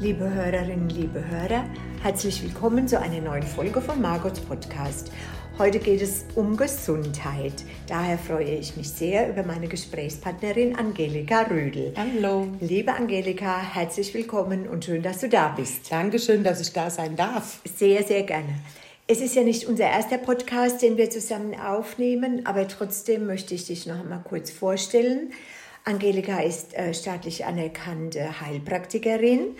Liebe 0.00 0.32
Hörerinnen, 0.32 0.88
liebe 0.88 1.22
Hörer, 1.28 1.62
herzlich 2.02 2.42
willkommen 2.42 2.88
zu 2.88 2.98
einer 2.98 3.20
neuen 3.20 3.42
Folge 3.42 3.82
von 3.82 4.00
Margots 4.00 4.40
Podcast. 4.40 5.12
Heute 5.58 5.78
geht 5.78 6.00
es 6.00 6.24
um 6.36 6.56
Gesundheit. 6.56 7.52
Daher 7.86 8.16
freue 8.16 8.54
ich 8.54 8.78
mich 8.78 8.88
sehr 8.88 9.28
über 9.28 9.42
meine 9.42 9.68
Gesprächspartnerin 9.68 10.74
Angelika 10.74 11.42
Rödel. 11.42 11.92
Hallo. 11.98 12.48
Liebe 12.60 12.94
Angelika, 12.94 13.60
herzlich 13.60 14.14
willkommen 14.14 14.66
und 14.68 14.86
schön, 14.86 15.02
dass 15.02 15.20
du 15.20 15.28
da 15.28 15.48
bist. 15.48 15.92
Dankeschön, 15.92 16.44
dass 16.44 16.62
ich 16.62 16.72
da 16.72 16.88
sein 16.88 17.14
darf. 17.14 17.60
Sehr, 17.76 18.02
sehr 18.02 18.22
gerne. 18.22 18.54
Es 19.06 19.20
ist 19.20 19.34
ja 19.34 19.42
nicht 19.42 19.66
unser 19.66 19.84
erster 19.84 20.16
Podcast, 20.16 20.80
den 20.80 20.96
wir 20.96 21.10
zusammen 21.10 21.54
aufnehmen, 21.60 22.46
aber 22.46 22.66
trotzdem 22.68 23.26
möchte 23.26 23.54
ich 23.54 23.66
dich 23.66 23.84
noch 23.84 24.00
einmal 24.00 24.22
kurz 24.26 24.50
vorstellen. 24.50 25.34
Angelika 25.84 26.40
ist 26.40 26.74
äh, 26.74 26.94
staatlich 26.94 27.44
anerkannte 27.44 28.40
Heilpraktikerin 28.40 29.56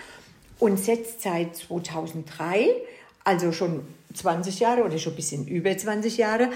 und 0.61 0.79
setzt 0.79 1.23
seit 1.23 1.57
2003, 1.57 2.69
also 3.25 3.51
schon 3.51 3.83
20 4.15 4.61
Jahre 4.61 4.85
oder 4.85 4.99
schon 4.99 5.15
ein 5.15 5.17
bisschen 5.17 5.49
über 5.49 5.77
20 5.77 6.17
Jahre, 6.17 6.51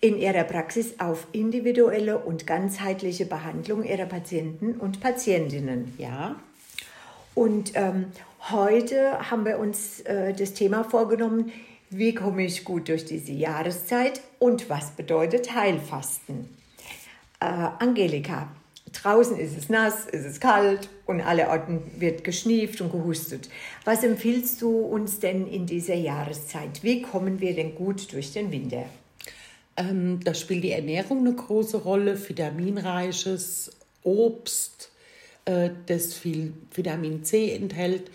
in 0.00 0.16
ihrer 0.16 0.44
Praxis 0.44 1.00
auf 1.00 1.26
individuelle 1.32 2.18
und 2.18 2.46
ganzheitliche 2.46 3.26
Behandlung 3.26 3.82
ihrer 3.82 4.06
Patienten 4.06 4.74
und 4.74 5.00
Patientinnen. 5.00 5.94
Ja. 5.98 6.36
Und 7.34 7.72
ähm, 7.74 8.06
heute 8.50 9.30
haben 9.30 9.44
wir 9.44 9.58
uns 9.58 10.00
äh, 10.00 10.34
das 10.34 10.54
Thema 10.54 10.84
vorgenommen, 10.84 11.50
wie 11.90 12.14
komme 12.14 12.44
ich 12.44 12.64
gut 12.64 12.88
durch 12.88 13.06
diese 13.06 13.32
Jahreszeit 13.32 14.20
und 14.38 14.68
was 14.68 14.90
bedeutet 14.90 15.54
Heilfasten? 15.54 16.48
Äh, 17.40 17.46
Angelika, 17.46 18.48
draußen 18.92 19.36
ist 19.38 19.56
es 19.56 19.68
nass, 19.68 20.06
ist 20.06 20.24
es 20.24 20.40
kalt 20.40 20.88
und 21.06 21.20
alle 21.20 21.48
Orten 21.48 21.82
wird 21.98 22.24
geschnieft 22.24 22.80
und 22.80 22.92
gehustet. 22.92 23.48
Was 23.84 24.04
empfiehlst 24.04 24.60
du 24.62 24.70
uns 24.80 25.20
denn 25.20 25.46
in 25.46 25.66
dieser 25.66 25.94
Jahreszeit? 25.94 26.82
Wie 26.82 27.02
kommen 27.02 27.40
wir 27.40 27.54
denn 27.54 27.74
gut 27.74 28.12
durch 28.12 28.32
den 28.32 28.52
Winter? 28.52 28.84
Ähm, 29.76 30.20
da 30.24 30.34
spielt 30.34 30.64
die 30.64 30.72
Ernährung 30.72 31.20
eine 31.20 31.34
große 31.34 31.78
Rolle, 31.78 32.18
vitaminreiches 32.28 33.70
Obst, 34.02 34.90
äh, 35.44 35.70
das 35.86 36.14
viel 36.14 36.52
Vitamin 36.74 37.24
C 37.24 37.52
enthält, 37.52 38.10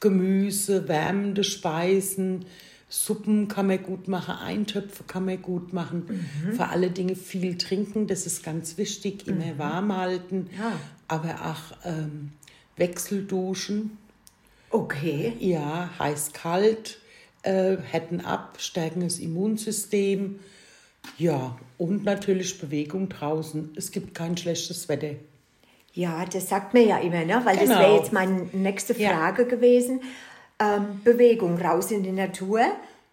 Gemüse, 0.00 0.86
wärmende 0.88 1.42
Speisen, 1.42 2.44
Suppen 2.90 3.48
kann 3.48 3.66
man 3.66 3.82
gut 3.82 4.08
machen, 4.08 4.34
Eintöpfe 4.34 5.04
kann 5.04 5.26
man 5.26 5.42
gut 5.42 5.72
machen. 5.74 6.24
Mhm. 6.42 6.54
Vor 6.54 6.70
alle 6.70 6.90
Dinge 6.90 7.16
viel 7.16 7.58
trinken, 7.58 8.06
das 8.06 8.24
ist 8.24 8.42
ganz 8.42 8.78
wichtig, 8.78 9.26
immer 9.26 9.44
mhm. 9.44 9.58
warm 9.58 9.96
halten. 9.96 10.48
Ja. 10.56 10.72
Aber 11.06 11.34
auch 11.50 11.86
ähm, 11.86 12.32
Wechselduschen. 12.76 13.98
Okay. 14.70 15.34
Ja, 15.38 15.90
heiß-kalt, 15.98 16.98
äh, 17.42 17.76
hätten 17.76 18.20
ab, 18.22 18.56
stärken 18.58 19.00
das 19.00 19.18
Immunsystem. 19.18 20.38
Ja, 21.18 21.58
und 21.76 22.04
natürlich 22.04 22.58
Bewegung 22.58 23.08
draußen. 23.08 23.70
Es 23.76 23.92
gibt 23.92 24.14
kein 24.14 24.36
schlechtes 24.36 24.88
Wetter. 24.88 25.14
Ja, 25.92 26.24
das 26.26 26.48
sagt 26.48 26.74
mir 26.74 26.84
ja 26.84 26.98
immer, 26.98 27.24
ne? 27.24 27.40
weil 27.44 27.56
genau. 27.56 27.72
das 27.72 27.80
wäre 27.80 27.96
jetzt 27.96 28.12
meine 28.12 28.48
nächste 28.52 28.94
Frage 28.94 29.42
ja. 29.42 29.48
gewesen 29.48 30.00
ähm, 30.58 31.00
Bewegung 31.04 31.60
raus 31.60 31.90
in 31.90 32.02
die 32.02 32.12
Natur. 32.12 32.60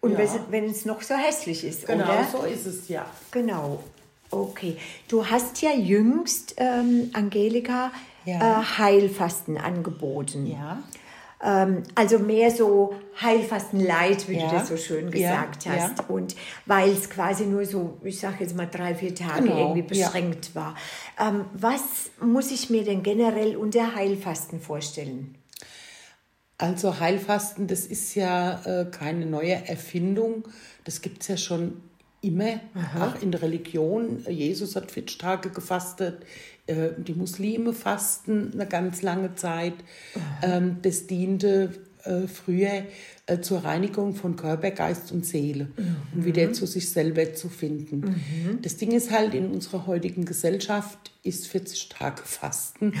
Und 0.00 0.12
ja. 0.12 0.28
wenn 0.50 0.64
es 0.64 0.84
noch 0.84 1.02
so 1.02 1.14
hässlich 1.14 1.64
ist, 1.64 1.86
genau, 1.86 2.04
oder? 2.04 2.26
so 2.30 2.44
ist 2.44 2.66
es, 2.66 2.88
ja. 2.88 3.06
Genau. 3.30 3.82
Okay. 4.30 4.76
Du 5.08 5.26
hast 5.26 5.62
ja 5.62 5.72
jüngst, 5.72 6.54
ähm, 6.58 7.10
Angelika, 7.12 7.90
ja. 8.24 8.60
Äh, 8.60 8.64
Heilfasten 8.78 9.56
angeboten. 9.56 10.46
Ja. 10.46 10.82
Ähm, 11.42 11.84
also 11.94 12.18
mehr 12.18 12.50
so 12.50 12.94
Heilfasten 13.20 13.80
Light, 13.80 14.28
wie 14.28 14.38
ja. 14.38 14.48
du 14.48 14.56
das 14.56 14.68
so 14.68 14.76
schön 14.76 15.10
gesagt 15.10 15.64
ja. 15.64 15.72
hast. 15.72 16.10
Und 16.10 16.34
weil 16.66 16.90
es 16.90 17.08
quasi 17.08 17.46
nur 17.46 17.64
so, 17.64 17.98
ich 18.02 18.18
sage 18.18 18.36
jetzt 18.40 18.56
mal 18.56 18.66
drei, 18.66 18.94
vier 18.94 19.14
Tage 19.14 19.44
genau. 19.44 19.58
irgendwie 19.58 19.82
beschränkt 19.82 20.54
war. 20.54 20.74
Ähm, 21.20 21.44
was 21.52 22.10
muss 22.20 22.50
ich 22.50 22.68
mir 22.68 22.84
denn 22.84 23.02
generell 23.02 23.56
unter 23.56 23.94
Heilfasten 23.94 24.60
vorstellen? 24.60 25.35
Also 26.58 27.00
Heilfasten, 27.00 27.66
das 27.66 27.86
ist 27.86 28.14
ja 28.14 28.62
äh, 28.64 28.86
keine 28.86 29.26
neue 29.26 29.68
Erfindung. 29.68 30.44
Das 30.84 31.02
gibt 31.02 31.22
es 31.22 31.28
ja 31.28 31.36
schon 31.36 31.82
immer, 32.22 32.60
Aha. 32.74 33.08
auch 33.08 33.22
in 33.22 33.30
der 33.30 33.42
Religion. 33.42 34.24
Jesus 34.28 34.74
hat 34.74 34.90
40 34.90 35.18
Tage 35.18 35.50
gefastet, 35.50 36.24
äh, 36.66 36.90
die 36.96 37.14
Muslime 37.14 37.72
fasten 37.72 38.52
eine 38.54 38.66
ganz 38.66 39.02
lange 39.02 39.34
Zeit. 39.34 39.74
Ähm, 40.42 40.78
das 40.82 41.06
diente 41.06 41.70
äh, 42.04 42.26
früher 42.26 42.84
äh, 43.26 43.40
zur 43.40 43.64
Reinigung 43.64 44.14
von 44.14 44.36
Körper, 44.36 44.70
Geist 44.70 45.12
und 45.12 45.26
Seele, 45.26 45.68
mhm. 45.76 45.96
um 46.14 46.24
wieder 46.24 46.52
zu 46.52 46.66
sich 46.66 46.88
selber 46.88 47.34
zu 47.34 47.48
finden. 47.48 48.00
Mhm. 48.00 48.62
Das 48.62 48.76
Ding 48.76 48.92
ist 48.92 49.10
halt, 49.10 49.34
in 49.34 49.50
unserer 49.50 49.86
heutigen 49.86 50.24
Gesellschaft 50.24 51.12
ist 51.22 51.48
40 51.48 51.88
Tage 51.88 52.22
Fasten 52.24 52.94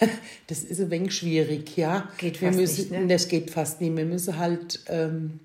das 0.46 0.64
ist 0.64 0.80
ein 0.80 0.90
wenig 0.90 1.14
schwierig, 1.14 1.76
ja. 1.76 2.08
Geht 2.18 2.38
fast 2.38 2.58
müssen, 2.58 2.80
nicht, 2.80 2.90
ne? 2.92 3.06
Das 3.06 3.28
geht 3.28 3.50
fast 3.50 3.80
nicht. 3.80 3.96
Wir 3.96 4.04
müssen 4.04 4.38
halt 4.38 4.80
ähm, 4.88 5.40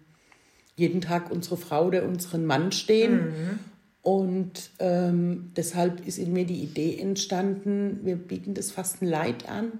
jeden 0.76 1.02
Tag 1.02 1.32
unsere 1.32 1.58
Frau 1.58 1.88
oder 1.88 2.04
unseren 2.04 2.46
Mann 2.46 2.72
stehen. 2.72 3.26
Mhm. 3.26 3.60
Und 4.02 4.72
ähm, 4.80 5.52
deshalb 5.56 6.08
ist 6.08 6.18
in 6.18 6.34
mir 6.34 6.46
die 6.46 6.64
Idee 6.64 6.98
entstanden, 7.00 8.00
wir 8.04 8.16
bieten 8.16 8.56
das 8.56 8.72
Fasten 8.72 9.06
Leid 9.06 9.48
an, 9.48 9.74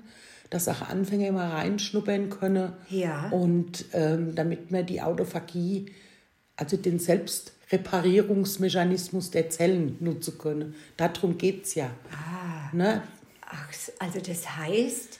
dass 0.52 0.68
auch 0.68 0.88
Anfänger 0.88 1.32
mal 1.32 1.50
reinschnuppern 1.50 2.30
können. 2.30 2.74
Ja. 2.90 3.30
Und 3.30 3.86
ähm, 3.94 4.36
damit 4.36 4.70
man 4.70 4.86
die 4.86 5.02
Autophagie, 5.02 5.88
also 6.56 6.78
den 6.78 7.00
Selbstreparierungsmechanismus 7.00 9.32
der 9.32 9.50
Zellen 9.50 9.98
nutzen 10.02 10.38
können. 10.38 10.76
Darum 10.98 11.40
geht 11.40 11.66
es 11.66 11.74
ja. 11.74 11.90
Ah. 12.12 12.70
Ne? 12.74 13.02
Ach, 13.52 13.68
also 14.00 14.20
das 14.20 14.58
heißt, 14.58 15.20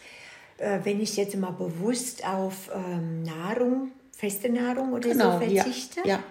äh, 0.58 0.80
wenn 0.84 1.02
ich 1.02 1.18
jetzt 1.18 1.36
mal 1.36 1.52
bewusst 1.52 2.26
auf 2.26 2.70
ähm, 2.74 3.24
Nahrung, 3.24 3.92
feste 4.12 4.50
Nahrung 4.50 4.94
oder 4.94 5.10
genau, 5.10 5.40
so 5.40 5.46
verzichte, 5.46 6.02
ja, 6.02 6.08
ja. 6.08 6.24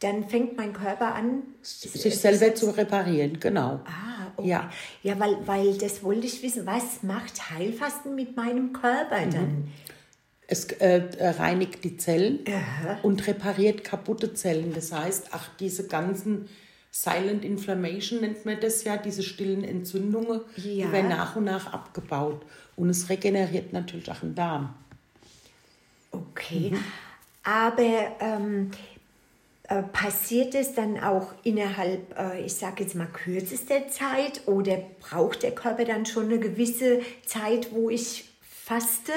dann 0.00 0.28
fängt 0.28 0.56
mein 0.56 0.72
Körper 0.72 1.14
an, 1.14 1.42
sich 1.62 2.18
selber 2.18 2.54
zu 2.54 2.70
reparieren, 2.70 3.40
genau. 3.40 3.80
Ah, 3.84 4.32
okay. 4.36 4.48
Ja, 4.48 4.70
ja 5.02 5.18
weil, 5.18 5.36
weil 5.46 5.76
das 5.78 6.02
wollte 6.02 6.26
ich 6.26 6.42
wissen, 6.42 6.66
was 6.66 7.02
macht 7.02 7.50
Heilfasten 7.50 8.14
mit 8.14 8.36
meinem 8.36 8.72
Körper 8.72 9.26
dann? 9.26 9.48
Mhm. 9.48 9.68
Es 10.46 10.66
äh, 10.66 11.02
reinigt 11.20 11.84
die 11.84 11.96
Zellen 11.96 12.40
Aha. 12.46 12.98
und 13.02 13.26
repariert 13.26 13.82
kaputte 13.82 14.34
Zellen. 14.34 14.74
Das 14.74 14.92
heißt, 14.92 15.28
ach, 15.32 15.48
diese 15.58 15.88
ganzen 15.88 16.50
Silent 16.96 17.44
Inflammation 17.44 18.20
nennt 18.20 18.46
man 18.46 18.60
das 18.60 18.84
ja, 18.84 18.96
diese 18.96 19.24
stillen 19.24 19.64
Entzündungen, 19.64 20.42
ja. 20.56 20.86
die 20.86 20.92
werden 20.92 21.08
nach 21.08 21.34
und 21.34 21.42
nach 21.42 21.72
abgebaut. 21.72 22.40
Und 22.76 22.88
es 22.88 23.08
regeneriert 23.08 23.72
natürlich 23.72 24.08
auch 24.12 24.20
den 24.20 24.36
Darm. 24.36 24.72
Okay, 26.12 26.70
mhm. 26.70 26.84
aber 27.42 28.12
ähm, 28.20 28.70
äh, 29.64 29.82
passiert 29.82 30.54
es 30.54 30.74
dann 30.74 31.00
auch 31.00 31.34
innerhalb, 31.42 32.16
äh, 32.16 32.44
ich 32.44 32.54
sage 32.54 32.84
jetzt 32.84 32.94
mal, 32.94 33.08
kürzester 33.08 33.88
Zeit 33.88 34.46
oder 34.46 34.80
braucht 35.00 35.42
der 35.42 35.52
Körper 35.52 35.84
dann 35.84 36.06
schon 36.06 36.26
eine 36.26 36.38
gewisse 36.38 37.00
Zeit, 37.26 37.72
wo 37.72 37.90
ich 37.90 38.26
faste? 38.40 39.12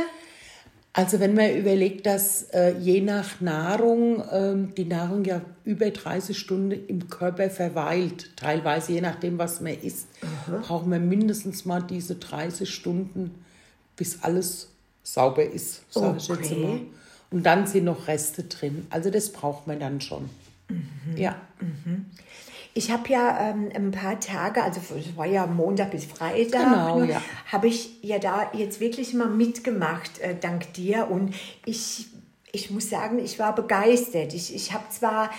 Also 0.98 1.20
wenn 1.20 1.36
man 1.36 1.56
überlegt, 1.56 2.08
dass 2.08 2.42
äh, 2.54 2.76
je 2.80 3.02
nach 3.02 3.40
Nahrung 3.40 4.24
ähm, 4.32 4.74
die 4.74 4.86
Nahrung 4.86 5.24
ja 5.26 5.42
über 5.64 5.92
30 5.92 6.36
Stunden 6.36 6.72
im 6.72 7.08
Körper 7.08 7.52
verweilt, 7.52 8.32
teilweise 8.36 8.94
je 8.94 9.02
nachdem, 9.02 9.38
was 9.38 9.62
man 9.62 9.80
isst, 9.80 10.08
Aha. 10.24 10.58
braucht 10.58 10.88
man 10.88 11.08
mindestens 11.08 11.66
mal 11.66 11.84
diese 11.84 12.16
30 12.16 12.68
Stunden, 12.68 13.36
bis 13.96 14.24
alles 14.24 14.70
sauber 15.04 15.46
ist, 15.46 15.84
sage 15.94 16.18
okay. 16.18 16.18
ich 16.18 16.50
jetzt 16.50 16.58
mal. 16.58 16.80
Und 17.30 17.46
dann 17.46 17.68
sind 17.68 17.86
noch 17.86 18.08
Reste 18.08 18.46
drin. 18.46 18.88
Also 18.90 19.12
das 19.12 19.32
braucht 19.32 19.68
man 19.68 19.80
dann 19.80 20.02
schon. 20.02 20.32
Mhm. 20.68 21.16
Ja. 21.16 21.40
Mhm. 21.62 22.08
Ich 22.78 22.92
habe 22.92 23.10
ja 23.10 23.50
ähm, 23.50 23.70
ein 23.74 23.90
paar 23.90 24.20
Tage, 24.20 24.62
also 24.62 24.80
es 24.96 25.18
war 25.18 25.26
ja 25.26 25.48
Montag 25.48 25.90
bis 25.90 26.06
Freitag, 26.06 26.64
genau, 26.64 27.02
ja. 27.02 27.24
habe 27.52 27.68
ich 27.68 28.04
ja 28.04 28.20
da 28.20 28.52
jetzt 28.54 28.80
wirklich 28.80 29.16
mal 29.16 29.28
mitgemacht, 29.28 30.20
äh, 30.20 30.36
dank 30.40 30.74
dir. 30.74 31.10
Und 31.10 31.34
ich, 31.66 32.06
ich 32.52 32.70
muss 32.70 32.88
sagen, 32.88 33.18
ich 33.18 33.40
war 33.40 33.56
begeistert. 33.56 34.36
Ich, 34.36 34.54
ich 34.54 34.74
habe 34.74 34.84
zwar 34.92 35.32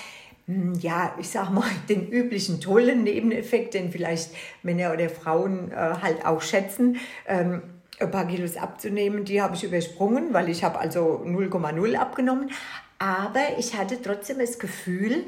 hm, 0.47 0.75
ja, 0.81 1.15
ich 1.21 1.29
sag 1.29 1.51
mal, 1.51 1.63
den 1.89 2.09
üblichen 2.09 2.61
tollen 2.61 3.05
Nebeneffekt, 3.05 3.75
den 3.75 3.93
vielleicht 3.93 4.31
Männer 4.65 4.93
oder 4.93 5.09
Frauen 5.09 5.71
äh, 5.71 5.77
halt 5.77 6.27
auch 6.27 6.43
schätzen, 6.43 6.97
ähm, 7.29 7.63
ein 8.01 8.11
paar 8.11 8.27
Kilos 8.27 8.57
abzunehmen, 8.57 9.25
die 9.25 9.41
habe 9.41 9.55
ich 9.55 9.63
übersprungen, 9.63 10.35
weil 10.35 10.49
ich 10.49 10.65
habe 10.65 10.81
also 10.81 11.23
0,0 11.25 11.95
abgenommen. 11.95 12.51
Aber 12.99 13.59
ich 13.59 13.77
hatte 13.77 14.03
trotzdem 14.03 14.41
das 14.41 14.59
Gefühl, 14.59 15.25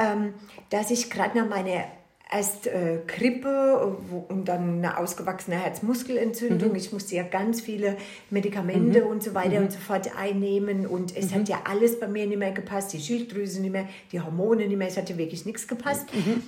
ähm, 0.00 0.34
dass 0.70 0.90
ich 0.90 1.10
gerade 1.10 1.38
nach 1.38 1.48
meiner 1.48 1.84
erst 2.32 2.68
äh, 2.68 2.98
Grippe 3.06 3.96
und 4.28 4.46
dann 4.46 4.78
eine 4.78 4.98
ausgewachsene 4.98 5.56
Herzmuskelentzündung. 5.56 6.70
Mhm. 6.70 6.76
Ich 6.76 6.92
musste 6.92 7.16
ja 7.16 7.24
ganz 7.24 7.60
viele 7.60 7.96
Medikamente 8.30 9.02
mhm. 9.02 9.10
und 9.10 9.22
so 9.22 9.34
weiter 9.34 9.58
mhm. 9.58 9.66
und 9.66 9.72
so 9.72 9.78
fort 9.78 10.16
einnehmen 10.16 10.86
und 10.86 11.16
es 11.16 11.32
hat 11.32 11.40
mhm. 11.40 11.46
ja 11.46 11.62
alles 11.64 11.98
bei 11.98 12.06
mir 12.06 12.26
nicht 12.26 12.38
mehr 12.38 12.52
gepasst, 12.52 12.92
die 12.92 13.00
Schilddrüse 13.00 13.60
nicht 13.60 13.72
mehr, 13.72 13.88
die 14.12 14.20
Hormone 14.20 14.68
nicht 14.68 14.76
mehr, 14.76 14.88
es 14.88 14.96
hat 14.96 15.10
ja 15.10 15.18
wirklich 15.18 15.44
nichts 15.44 15.66
gepasst. 15.66 16.06
Mhm. 16.14 16.42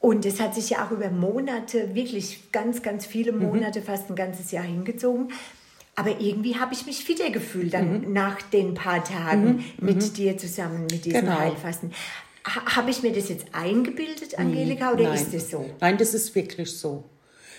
Und 0.00 0.24
es 0.24 0.40
hat 0.40 0.54
sich 0.54 0.70
ja 0.70 0.86
auch 0.86 0.90
über 0.92 1.10
Monate, 1.10 1.94
wirklich 1.94 2.50
ganz, 2.52 2.82
ganz 2.82 3.04
viele 3.04 3.32
mhm. 3.32 3.42
Monate, 3.42 3.82
fast 3.82 4.08
ein 4.08 4.16
ganzes 4.16 4.50
Jahr 4.50 4.64
hingezogen. 4.64 5.28
Aber 5.94 6.18
irgendwie 6.20 6.56
habe 6.56 6.72
ich 6.72 6.86
mich 6.86 7.04
fitter 7.04 7.30
gefühlt 7.30 7.74
dann 7.74 8.00
mhm. 8.00 8.12
nach 8.14 8.40
den 8.40 8.72
paar 8.72 9.04
Tagen 9.04 9.56
mhm. 9.78 9.86
mit 9.86 9.96
mhm. 9.96 10.14
dir 10.14 10.38
zusammen, 10.38 10.86
mit 10.90 11.04
diesem 11.04 11.20
genau. 11.20 11.38
Heilfasten. 11.38 11.92
Habe 12.44 12.90
ich 12.90 13.02
mir 13.02 13.12
das 13.12 13.28
jetzt 13.28 13.46
eingebildet, 13.52 14.38
Angelika, 14.38 14.92
oder 14.92 15.04
Nein. 15.04 15.14
ist 15.14 15.34
das 15.34 15.50
so? 15.50 15.68
Nein, 15.80 15.98
das 15.98 16.14
ist 16.14 16.34
wirklich 16.34 16.70
so. 16.70 17.04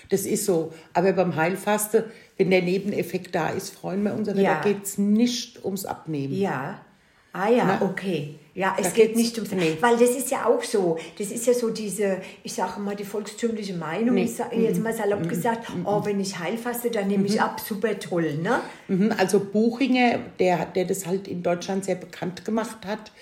Das 0.08 0.22
ist 0.26 0.44
so. 0.44 0.72
Aber 0.92 1.12
beim 1.12 1.36
Heilfasten, 1.36 2.04
wenn 2.36 2.50
der 2.50 2.62
Nebeneffekt 2.62 3.34
da 3.34 3.50
ist, 3.50 3.70
freuen 3.70 4.02
wir 4.02 4.12
uns. 4.14 4.28
Aber 4.28 4.40
ja. 4.40 4.56
da 4.56 4.68
geht 4.68 4.82
es 4.84 4.98
nicht 4.98 5.64
ums 5.64 5.84
Abnehmen. 5.84 6.34
Ja. 6.34 6.84
Ah 7.32 7.48
ja, 7.48 7.78
Na? 7.80 7.86
okay. 7.86 8.34
Ja, 8.54 8.76
es 8.78 8.88
da 8.88 8.90
geht 8.90 9.16
nicht 9.16 9.38
ums... 9.38 9.52
Nee. 9.52 9.78
Weil 9.80 9.96
das 9.96 10.10
ist 10.10 10.30
ja 10.30 10.44
auch 10.44 10.62
so. 10.62 10.98
Das 11.16 11.30
ist 11.30 11.46
ja 11.46 11.54
so 11.54 11.70
diese, 11.70 12.18
ich 12.42 12.52
sage 12.52 12.78
mal, 12.80 12.94
die 12.94 13.04
volkstümliche 13.04 13.72
Meinung. 13.72 14.16
Nee. 14.16 14.24
Ich 14.24 14.36
sage 14.36 14.56
jetzt 14.56 14.82
mal 14.82 14.92
salopp 14.92 15.20
mhm. 15.20 15.28
gesagt, 15.28 15.74
mhm. 15.74 15.86
oh, 15.86 16.04
wenn 16.04 16.20
ich 16.20 16.38
heilfaste, 16.38 16.90
dann 16.90 17.08
nehme 17.08 17.24
ich 17.24 17.36
mhm. 17.36 17.40
ab. 17.40 17.60
Super 17.60 17.98
toll, 17.98 18.34
ne? 18.34 18.60
Mhm. 18.88 19.14
Also 19.16 19.40
Buchinger, 19.40 20.18
der, 20.38 20.66
der 20.66 20.84
das 20.84 21.06
halt 21.06 21.26
in 21.26 21.42
Deutschland 21.42 21.86
sehr 21.86 21.94
bekannt 21.94 22.44
gemacht 22.44 22.84
hat, 22.84 23.12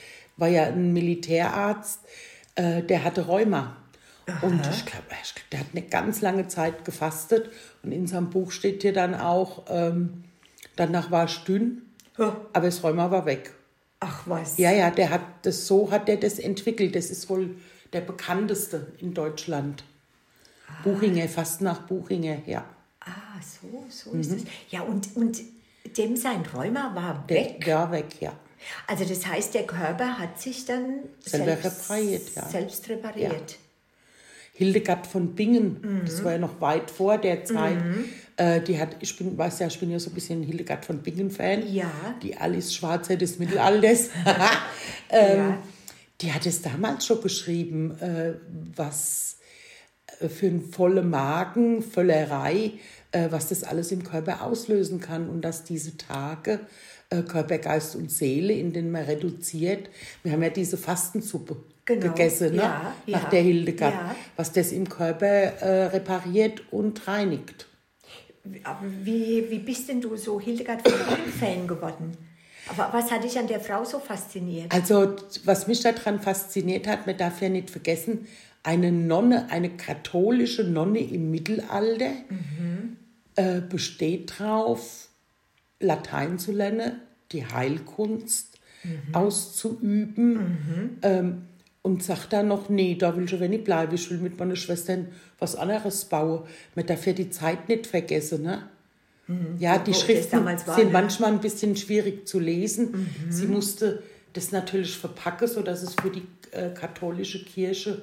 war 0.41 0.49
ja 0.49 0.65
ein 0.65 0.93
Militärarzt, 0.93 2.01
äh, 2.55 2.83
der 2.83 3.05
hatte 3.05 3.27
Rheuma. 3.27 3.77
Aha. 4.27 4.47
Und 4.47 4.61
ich 4.61 4.87
glaube, 4.87 5.07
glaub, 5.09 5.51
der 5.51 5.61
hat 5.61 5.67
eine 5.73 5.83
ganz 5.83 6.21
lange 6.21 6.49
Zeit 6.49 6.85
gefastet. 6.85 7.51
Und 7.83 7.93
in 7.93 8.07
seinem 8.07 8.31
Buch 8.31 8.53
steht 8.53 8.83
hier 8.83 8.93
dann 8.93 9.15
auch, 9.15 9.65
ähm, 9.69 10.25
danach 10.77 11.11
war 11.11 11.25
es 11.25 11.45
dünn, 11.45 11.83
ja. 12.19 12.37
aber 12.53 12.67
das 12.67 12.83
Rheuma 12.83 13.11
war 13.11 13.27
weg. 13.27 13.53
Ach 14.01 14.23
was. 14.27 14.57
Ja, 14.57 14.73
ja, 14.73 14.91
der 14.91 15.11
hat 15.11 15.23
das 15.43 15.67
so 15.67 15.91
hat 15.91 16.09
der 16.09 16.17
das 16.17 16.39
entwickelt. 16.39 16.95
Das 16.95 17.11
ist 17.11 17.29
wohl 17.29 17.57
der 17.93 18.01
bekannteste 18.01 18.93
in 18.99 19.13
Deutschland. 19.13 19.85
Ah. 20.67 20.83
Buchinger, 20.83 21.29
fast 21.29 21.61
nach 21.61 21.83
Buchinger, 21.83 22.39
ja. 22.47 22.65
Ah, 23.01 23.41
so, 23.43 23.85
so 23.89 24.15
mhm. 24.15 24.21
ist 24.21 24.33
es. 24.33 24.45
Ja, 24.71 24.83
und, 24.83 25.17
und 25.17 25.39
dem 25.99 26.17
sein 26.17 26.45
Rheuma 26.55 26.95
war 26.95 27.29
weg? 27.29 27.61
Der, 27.61 27.69
ja, 27.69 27.91
weg, 27.91 28.07
ja. 28.21 28.33
Also 28.87 29.05
das 29.05 29.27
heißt, 29.27 29.55
der 29.55 29.67
Körper 29.67 30.19
hat 30.19 30.41
sich 30.41 30.65
dann 30.65 31.01
selbst 31.21 31.91
repariert. 31.91 32.35
Ja. 32.35 32.49
Selbst 32.49 32.89
repariert. 32.89 33.51
Ja. 33.51 33.57
Hildegard 34.53 35.07
von 35.07 35.35
Bingen, 35.35 35.79
mhm. 35.81 36.01
das 36.05 36.23
war 36.23 36.33
ja 36.33 36.39
noch 36.39 36.61
weit 36.61 36.91
vor 36.91 37.17
der 37.17 37.45
Zeit. 37.45 37.83
Mhm. 37.83 38.05
Äh, 38.37 38.61
die 38.61 38.79
hat, 38.79 38.97
ich 39.01 39.17
bin, 39.17 39.39
weiß 39.39 39.61
ja, 39.61 39.69
ich 39.69 39.81
bin 39.81 39.91
ja 39.91 39.99
so 39.99 40.11
ein 40.11 40.15
bisschen 40.15 40.43
Hildegard 40.43 40.85
von 40.85 40.99
Bingen-Fan. 40.99 41.73
Ja. 41.73 41.91
Die 42.23 42.37
Alice 42.37 42.75
Schwarze 42.75 43.17
des 43.17 43.39
Mittelalters. 43.39 44.11
ähm, 45.09 45.39
ja. 45.39 45.59
Die 46.21 46.33
hat 46.33 46.45
es 46.45 46.61
damals 46.61 47.06
schon 47.06 47.23
geschrieben, 47.23 47.99
äh, 48.01 48.35
was 48.77 49.39
äh, 50.21 50.29
für 50.29 50.47
einen 50.47 50.61
volle 50.61 51.03
Magen, 51.03 51.83
Völlerei, 51.83 52.73
äh, 53.13 53.29
was 53.31 53.49
das 53.49 53.63
alles 53.65 53.93
im 53.93 54.05
Körper 54.05 54.43
auslösen 54.43 55.01
kann 55.01 55.31
und 55.31 55.41
dass 55.41 55.65
diese 55.65 55.97
Tage 55.97 56.61
Körper, 57.11 57.59
Geist 57.59 57.97
und 57.97 58.11
Seele, 58.11 58.53
in 58.53 58.73
denen 58.73 58.91
man 58.93 59.05
reduziert. 59.05 59.91
Wir 60.23 60.33
haben 60.33 60.43
ja 60.43 60.51
diese 60.51 60.77
Fastensuppe 60.77 61.57
genau. 61.85 62.09
gegessen, 62.09 62.55
ne? 62.55 62.62
Ja, 62.62 62.95
nach 63.07 63.23
ja, 63.25 63.31
der 63.31 63.43
Hildegard, 63.43 63.95
ja. 63.95 64.17
was 64.37 64.53
das 64.53 64.73
im 64.73 64.89
Körper 64.89 65.27
äh, 65.27 65.87
repariert 65.87 66.62
und 66.71 67.07
reinigt. 67.09 67.67
Wie, 68.45 69.51
wie 69.51 69.59
bist 69.59 69.89
denn 69.89 70.01
du 70.01 70.17
so 70.17 70.41
Hildegard 70.41 70.89
von 70.89 71.33
Fan 71.39 71.67
geworden? 71.67 72.17
Aber 72.69 72.91
was 72.93 73.11
hat 73.11 73.25
dich 73.25 73.39
an 73.39 73.49
der 73.49 73.61
Frau 73.61 73.85
so 73.85 73.99
fasziniert? 73.99 74.73
Also, 74.73 75.17
was 75.45 75.67
mich 75.67 75.81
daran 75.81 76.21
fasziniert 76.21 76.87
hat, 76.87 77.06
man 77.06 77.17
darf 77.17 77.43
ja 77.43 77.49
nicht 77.49 77.71
vergessen, 77.71 78.27
eine 78.63 78.93
Nonne, 78.93 79.51
eine 79.51 79.71
katholische 79.71 80.65
Nonne 80.65 81.01
im 81.01 81.31
Mittelalter 81.31 82.13
mhm. 82.29 82.97
äh, 83.37 83.61
besteht 83.61 84.35
darauf, 84.39 85.09
Latein 85.81 86.38
zu 86.38 86.53
lernen, 86.53 87.00
die 87.32 87.47
Heilkunst 87.47 88.59
mhm. 88.85 89.15
auszuüben 89.15 90.35
mhm. 90.35 90.99
Ähm, 91.03 91.43
und 91.82 92.03
sagt 92.03 92.32
dann 92.32 92.49
noch, 92.49 92.69
nee, 92.69 92.94
da 92.94 93.17
will 93.17 93.25
ich 93.25 93.35
aber 93.35 93.49
nicht 93.49 93.65
bleiben, 93.65 93.94
ich 93.94 94.11
will 94.11 94.19
mit 94.19 94.38
meinen 94.38 94.56
Schwestern 94.56 95.09
was 95.38 95.56
anderes 95.56 96.05
bauen. 96.05 96.44
Man 96.75 96.87
darf 96.87 97.06
ja 97.06 97.15
die 97.15 97.31
Zeit 97.31 97.69
nicht 97.69 97.87
vergessen, 97.87 98.43
ne? 98.43 98.69
Mhm. 99.27 99.56
Ja, 99.59 99.79
die 99.79 99.94
Schriften 99.94 100.44
war, 100.44 100.59
sind 100.59 100.88
ne? 100.88 100.93
manchmal 100.93 101.32
ein 101.32 101.41
bisschen 101.41 101.77
schwierig 101.77 102.29
zu 102.29 102.38
lesen. 102.38 102.91
Mhm. 102.93 103.32
Sie 103.32 103.47
musste 103.47 104.03
das 104.32 104.53
natürlich 104.53 104.97
verpacken, 104.97 105.49
sodass 105.49 105.82
es 105.82 105.94
für 105.94 106.11
die 106.11 106.23
äh, 106.50 106.71
katholische 106.71 107.44
Kirche 107.44 108.03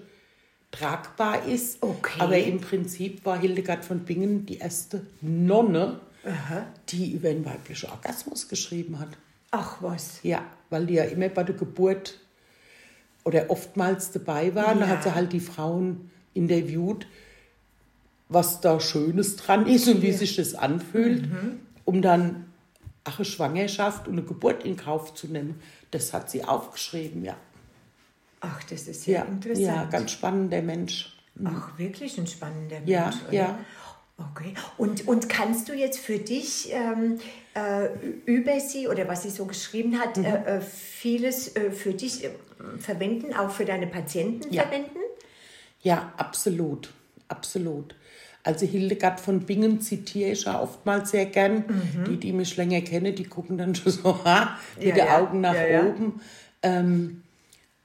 tragbar 0.71 1.45
ist. 1.47 1.81
Okay. 1.81 2.19
Aber 2.19 2.38
im 2.38 2.59
Prinzip 2.59 3.25
war 3.25 3.39
Hildegard 3.39 3.85
von 3.85 4.00
Bingen 4.00 4.45
die 4.45 4.57
erste 4.57 5.06
Nonne, 5.21 6.00
Aha. 6.27 6.65
die 6.89 7.12
über 7.13 7.29
den 7.29 7.45
weiblichen 7.45 7.89
Orgasmus 7.89 8.47
geschrieben 8.47 9.00
hat. 9.00 9.09
Ach 9.51 9.77
was. 9.81 10.19
Ja, 10.24 10.44
weil 10.69 10.85
die 10.85 10.95
ja 10.95 11.06
immer 11.06 11.29
bei 11.29 11.44
der 11.44 11.56
Geburt 11.56 12.19
oder 13.24 13.50
oftmals 13.50 14.12
dabei 14.12 14.53
war. 14.56 14.74
Ja. 14.74 14.75
Da 14.75 14.88
hat 14.88 15.03
sie 15.03 15.15
halt 15.15 15.33
die 15.33 15.39
Frauen 15.39 16.12
interviewt, 16.33 17.07
was 18.29 18.62
da 18.62 18.79
Schönes 18.79 19.35
dran 19.38 19.68
ist 19.68 19.88
und 19.88 20.01
wie 20.01 20.12
sich 20.12 20.35
das 20.35 20.53
anfühlt, 20.53 21.29
mhm. 21.29 21.59
um 21.85 22.01
dann 22.01 22.45
ach, 23.03 23.19
eine 23.19 23.25
Schwangerschaft 23.25 24.07
und 24.07 24.13
eine 24.13 24.24
Geburt 24.24 24.63
in 24.63 24.77
Kauf 24.77 25.13
zu 25.13 25.27
nehmen. 25.27 25.59
Das 25.91 26.13
hat 26.13 26.29
sie 26.29 26.44
aufgeschrieben, 26.44 27.24
ja. 27.24 27.38
Ach, 28.41 28.62
das 28.63 28.88
ist 28.88 29.07
ja, 29.07 29.19
ja 29.19 29.25
interessant. 29.25 29.65
Ja, 29.65 29.85
ganz 29.85 30.12
spannender 30.12 30.62
Mensch. 30.62 31.18
Ach, 31.44 31.77
wirklich 31.77 32.18
ein 32.18 32.27
spannender 32.27 32.79
Mensch. 32.79 32.89
Ja, 32.89 33.13
oder? 33.27 33.33
ja. 33.33 33.59
Okay. 34.17 34.53
Und, 34.77 35.07
und 35.07 35.29
kannst 35.29 35.69
du 35.69 35.73
jetzt 35.73 35.99
für 35.99 36.17
dich 36.17 36.71
ähm, 36.71 37.19
äh, 37.53 37.89
über 38.25 38.59
sie 38.59 38.87
oder 38.87 39.07
was 39.07 39.23
sie 39.23 39.29
so 39.29 39.45
geschrieben 39.45 39.99
hat, 39.99 40.17
mhm. 40.17 40.25
äh, 40.25 40.57
äh 40.57 40.61
vieles 40.61 41.55
äh, 41.55 41.71
für 41.71 41.93
dich 41.93 42.23
äh, 42.23 42.31
verwenden, 42.79 43.35
auch 43.35 43.51
für 43.51 43.65
deine 43.65 43.85
Patienten 43.85 44.51
ja. 44.51 44.63
verwenden? 44.63 44.97
Ja, 45.81 46.13
absolut. 46.17 46.91
Absolut. 47.27 47.95
Also 48.43 48.65
Hildegard 48.65 49.19
von 49.19 49.41
Bingen 49.41 49.81
zitiere 49.81 50.31
ich 50.31 50.45
ja 50.45 50.62
oftmals 50.62 51.12
sehr 51.12 51.25
gern. 51.25 51.65
Mhm. 51.67 52.05
Die, 52.05 52.17
die 52.17 52.33
mich 52.33 52.55
länger 52.55 52.81
kennen, 52.81 53.13
die 53.13 53.25
gucken 53.25 53.57
dann 53.57 53.75
schon 53.75 53.91
so 53.91 54.24
ha, 54.24 54.57
mit 54.77 54.88
ja, 54.88 54.95
den 54.95 55.05
ja. 55.05 55.17
Augen 55.19 55.41
nach 55.41 55.55
oben. 55.55 56.21
Ähm, 56.63 57.24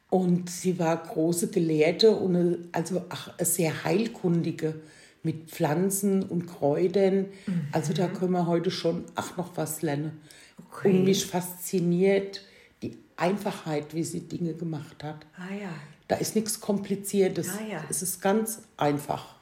und 0.08 0.48
sie 0.48 0.78
war 0.78 0.96
große 0.96 1.48
Gelehrte 1.48 2.12
und 2.12 2.36
eine, 2.36 2.58
also 2.70 3.02
ach, 3.08 3.36
eine 3.36 3.46
sehr 3.46 3.84
heilkundige 3.84 4.74
mit 5.22 5.50
Pflanzen 5.50 6.22
und 6.22 6.46
Kräutern. 6.46 7.26
Mhm. 7.46 7.66
Also 7.72 7.92
da 7.92 8.08
können 8.08 8.32
wir 8.32 8.46
heute 8.46 8.70
schon 8.70 9.04
ach 9.14 9.36
noch 9.36 9.56
was 9.56 9.82
lernen. 9.82 10.20
Okay. 10.68 10.90
Und 10.90 11.04
mich 11.04 11.26
fasziniert 11.26 12.42
die 12.82 12.98
Einfachheit, 13.16 13.94
wie 13.94 14.04
sie 14.04 14.20
Dinge 14.20 14.54
gemacht 14.54 15.02
hat. 15.04 15.26
Ah 15.36 15.54
ja. 15.54 15.70
Da 16.08 16.16
ist 16.16 16.34
nichts 16.34 16.60
Kompliziertes. 16.60 17.50
Ah, 17.50 17.70
ja. 17.70 17.84
Es 17.88 18.02
ist 18.02 18.20
ganz 18.20 18.62
einfach. 18.76 19.36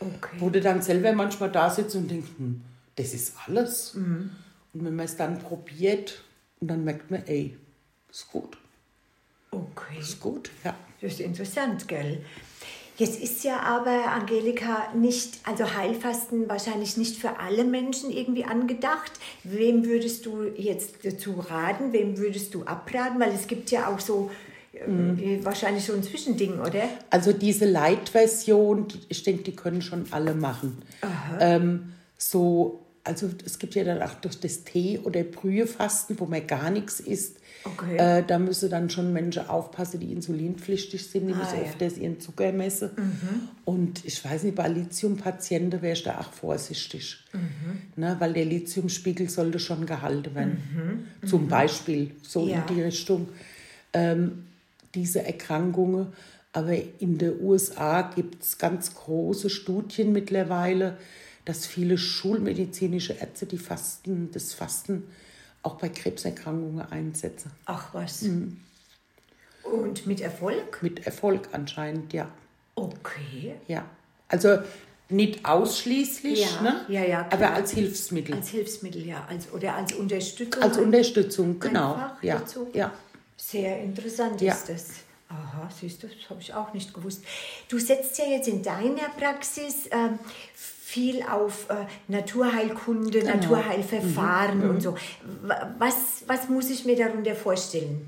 Okay. 0.00 0.36
Wo 0.38 0.50
du 0.50 0.60
dann 0.60 0.82
selber 0.82 1.12
manchmal 1.12 1.50
da 1.50 1.70
sitzt 1.70 1.94
und 1.94 2.10
denkst, 2.10 2.30
hm, 2.36 2.60
das 2.96 3.14
ist 3.14 3.34
alles. 3.46 3.94
Mhm. 3.94 4.30
Und 4.74 4.84
wenn 4.84 4.96
man 4.96 5.04
es 5.04 5.16
dann 5.16 5.38
probiert, 5.38 6.22
und 6.60 6.68
dann 6.68 6.84
merkt 6.84 7.10
man, 7.10 7.24
ey, 7.26 7.56
ist 8.10 8.28
gut. 8.30 8.56
Okay. 9.50 9.98
Ist 9.98 10.20
gut, 10.20 10.50
ja. 10.64 10.74
Das 11.00 11.12
ist 11.12 11.20
interessant, 11.20 11.86
gell? 11.88 12.24
Jetzt 13.02 13.20
ist 13.20 13.42
ja 13.42 13.58
aber, 13.58 14.12
Angelika, 14.12 14.86
nicht, 14.94 15.40
also 15.42 15.74
Heilfasten 15.74 16.48
wahrscheinlich 16.48 16.96
nicht 16.96 17.16
für 17.16 17.40
alle 17.40 17.64
Menschen 17.64 18.12
irgendwie 18.12 18.44
angedacht. 18.44 19.10
Wem 19.42 19.84
würdest 19.84 20.24
du 20.24 20.44
jetzt 20.56 21.04
dazu 21.04 21.32
raten? 21.32 21.92
Wem 21.92 22.16
würdest 22.16 22.54
du 22.54 22.62
abraten? 22.62 23.18
Weil 23.18 23.32
es 23.32 23.48
gibt 23.48 23.72
ja 23.72 23.92
auch 23.92 23.98
so 23.98 24.30
mhm. 24.86 25.44
wahrscheinlich 25.44 25.84
so 25.84 25.94
ein 25.94 26.04
Zwischending, 26.04 26.60
oder? 26.60 26.84
Also 27.10 27.32
diese 27.32 27.64
Light-Version, 27.64 28.86
ich 29.08 29.24
denke, 29.24 29.42
die 29.42 29.56
können 29.56 29.82
schon 29.82 30.06
alle 30.12 30.34
machen. 30.34 30.80
Ähm, 31.40 31.94
so, 32.16 32.84
also 33.02 33.30
es 33.44 33.58
gibt 33.58 33.74
ja 33.74 33.82
dann 33.82 34.00
auch 34.00 34.14
durch 34.14 34.38
das 34.38 34.62
Tee- 34.62 35.00
oder 35.02 35.24
Brühefasten, 35.24 36.20
wo 36.20 36.26
man 36.26 36.46
gar 36.46 36.70
nichts 36.70 37.00
isst. 37.00 37.38
Okay. 37.64 37.96
Äh, 37.96 38.24
da 38.26 38.38
müssen 38.38 38.70
dann 38.70 38.90
schon 38.90 39.12
Menschen 39.12 39.48
aufpassen, 39.48 40.00
die 40.00 40.12
insulinpflichtig 40.12 41.06
sind, 41.06 41.28
die 41.28 41.34
ah, 41.34 41.38
müssen 41.38 41.58
ja. 41.58 41.62
öfters 41.62 41.96
ihren 41.96 42.20
Zucker 42.20 42.52
messen. 42.52 42.90
Mhm. 42.96 43.48
Und 43.64 44.04
ich 44.04 44.24
weiß 44.24 44.42
nicht, 44.44 44.56
bei 44.56 44.68
Lithium-Patienten 44.68 45.80
wäre 45.82 45.92
ich 45.92 46.02
da 46.02 46.18
auch 46.20 46.32
vorsichtig. 46.32 47.18
Mhm. 47.32 47.82
Ne, 47.96 48.16
weil 48.18 48.32
der 48.32 48.44
Lithiumspiegel 48.44 49.28
sollte 49.28 49.58
schon 49.58 49.86
gehalten 49.86 50.34
werden. 50.34 51.06
Mhm. 51.20 51.28
Zum 51.28 51.44
mhm. 51.44 51.48
Beispiel, 51.48 52.10
so 52.22 52.46
ja. 52.46 52.64
in 52.66 52.74
die 52.74 52.82
Richtung. 52.82 53.28
Ähm, 53.92 54.44
diese 54.94 55.24
Erkrankungen. 55.24 56.08
Aber 56.52 56.74
in 56.98 57.18
den 57.18 57.40
USA 57.40 58.02
gibt 58.02 58.42
es 58.42 58.58
ganz 58.58 58.94
große 58.94 59.48
Studien 59.48 60.12
mittlerweile, 60.12 60.98
dass 61.44 61.66
viele 61.66 61.96
schulmedizinische 61.96 63.14
Ärzte 63.14 63.46
die 63.46 63.58
Fasten, 63.58 64.30
das 64.32 64.52
Fasten 64.52 65.04
auch 65.62 65.74
bei 65.76 65.88
Krebserkrankungen 65.88 66.80
einsetzen. 66.90 67.50
Ach 67.66 67.92
was. 67.94 68.22
Mhm. 68.22 68.60
Und 69.62 70.06
mit 70.06 70.20
Erfolg? 70.20 70.82
Mit 70.82 71.06
Erfolg 71.06 71.48
anscheinend, 71.52 72.12
ja. 72.12 72.28
Okay. 72.74 73.54
Ja. 73.68 73.84
Also 74.28 74.58
nicht 75.08 75.44
ausschließlich, 75.44 76.40
Ja, 76.56 76.62
ne? 76.62 76.84
ja, 76.88 77.04
ja, 77.04 77.20
aber 77.26 77.36
klar. 77.36 77.54
als 77.54 77.70
Hilfsmittel. 77.72 78.34
Als 78.34 78.48
Hilfsmittel, 78.48 79.06
ja. 79.06 79.24
Als, 79.28 79.52
oder 79.52 79.74
als 79.76 79.92
Unterstützung. 79.92 80.62
Als 80.62 80.78
Unterstützung, 80.78 81.60
genau. 81.60 81.96
Ja, 82.22 82.38
dazu. 82.38 82.68
ja. 82.72 82.92
Sehr 83.36 83.82
interessant 83.82 84.40
Ja. 84.40 84.52
ist 84.54 84.68
das. 84.68 84.86
Aha, 85.28 85.68
siehst 85.78 86.02
du, 86.02 86.06
das 86.08 86.28
habe 86.30 86.40
ich 86.40 86.52
auch 86.52 86.72
nicht 86.74 86.92
gewusst. 86.92 87.24
Du 87.68 87.78
setzt 87.78 88.18
ja 88.18 88.24
jetzt 88.26 88.48
in 88.48 88.62
deiner 88.62 89.08
Praxis 89.18 89.86
ähm, 89.90 90.18
viel 90.92 91.22
auf 91.22 91.70
äh, 91.70 91.86
Naturheilkunde, 92.08 93.20
Genau. 93.20 93.34
Naturheilverfahren 93.34 94.58
Mhm. 94.64 94.70
und 94.70 94.82
so. 94.82 94.94
Wa- 95.42 95.74
Was, 95.78 96.24
was 96.26 96.48
muss 96.50 96.68
ich 96.70 96.84
mir 96.84 96.96
darunter 96.96 97.34
vorstellen? 97.34 98.06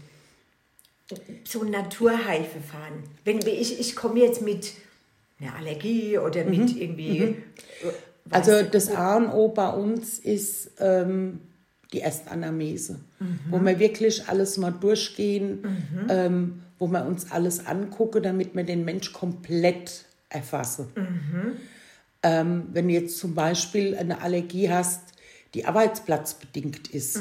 So 1.44 1.62
ein 1.62 1.70
Naturheilverfahren. 1.70 3.04
Wenn 3.24 3.38
ich, 3.46 3.78
ich 3.80 3.96
komme 3.96 4.20
jetzt 4.20 4.42
mit 4.42 4.72
einer 5.40 5.54
Allergie 5.56 6.18
oder 6.18 6.44
mit 6.44 6.76
irgendwie. 6.76 7.18
äh, 7.18 7.26
Mhm. 7.26 7.36
Also 8.30 8.52
weiß- 8.52 8.70
das 8.70 8.90
A 8.90 9.16
und 9.16 9.28
O 9.30 9.48
bei 9.48 9.68
uns 9.68 10.18
ist 10.18 10.70
ähm, 10.78 11.40
die 11.92 12.00
Erstanamnese, 12.00 13.00
Mhm. 13.20 13.38
wo 13.50 13.60
wir 13.60 13.78
wirklich 13.78 14.28
alles 14.28 14.56
mal 14.58 14.70
durchgehen, 14.72 15.62
ähm, 16.08 16.62
wo 16.78 16.86
wir 16.88 17.04
uns 17.04 17.30
alles 17.30 17.66
angucken, 17.66 18.22
damit 18.22 18.54
wir 18.54 18.64
den 18.64 18.84
Mensch 18.84 19.12
komplett 19.12 20.04
erfassen. 20.30 20.88
Mhm. 20.96 21.56
Ähm, 22.24 22.64
wenn 22.72 22.88
du 22.88 22.94
jetzt 22.94 23.18
zum 23.18 23.34
Beispiel 23.34 23.94
eine 23.96 24.20
Allergie 24.22 24.68
hast, 24.70 25.00
die 25.52 25.66
arbeitsplatzbedingt 25.66 26.88
ist, 26.88 27.20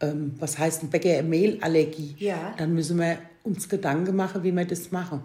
ähm, 0.00 0.34
was 0.38 0.58
heißt 0.58 0.82
ein 0.82 0.90
Bäcker-Mehlallergie, 0.90 2.14
Ja. 2.18 2.54
dann 2.58 2.74
müssen 2.74 2.98
wir 2.98 3.18
uns 3.42 3.68
Gedanken 3.68 4.14
machen, 4.14 4.42
wie 4.44 4.52
wir 4.52 4.64
das 4.66 4.90
machen. 4.92 5.22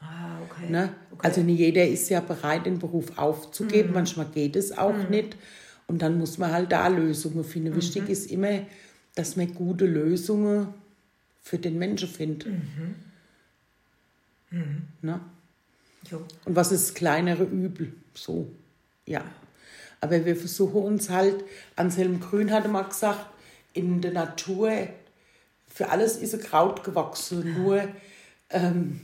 Ah, 0.00 0.36
okay. 0.48 0.70
Ne? 0.70 0.90
okay. 1.10 1.26
Also 1.26 1.40
nicht 1.40 1.58
jeder 1.58 1.86
ist 1.86 2.08
ja 2.10 2.20
bereit, 2.20 2.66
den 2.66 2.78
Beruf 2.78 3.16
aufzugeben. 3.18 3.92
Manchmal 3.94 4.26
geht 4.26 4.54
es 4.56 4.76
auch 4.76 5.08
nicht. 5.08 5.34
Und 5.86 6.02
dann 6.02 6.18
muss 6.18 6.36
man 6.36 6.52
halt 6.52 6.70
da 6.70 6.86
Lösungen 6.88 7.42
finden. 7.44 7.74
Wichtig 7.74 8.08
ist 8.10 8.30
immer, 8.30 8.60
dass 9.14 9.36
man 9.36 9.52
gute 9.54 9.86
Lösungen 9.86 10.68
für 11.40 11.56
den 11.58 11.78
Menschen 11.78 12.08
findet. 12.08 12.46
Ne? 15.00 15.20
Jo. 16.10 16.22
Und 16.44 16.56
was 16.56 16.72
ist 16.72 16.88
das 16.88 16.94
kleinere 16.94 17.44
Übel? 17.44 17.92
So, 18.14 18.50
ja. 19.06 19.24
Aber 20.00 20.24
wir 20.24 20.36
versuchen 20.36 20.82
uns 20.82 21.10
halt, 21.10 21.44
Anselm 21.76 22.20
Grün 22.20 22.52
hatte 22.52 22.68
mal 22.68 22.82
gesagt, 22.82 23.26
in 23.72 24.00
der 24.00 24.12
Natur, 24.12 24.88
für 25.66 25.90
alles 25.90 26.16
ist 26.16 26.34
ein 26.34 26.40
Kraut 26.40 26.84
gewachsen, 26.84 27.62
nur 27.62 27.82
ähm, 28.50 29.00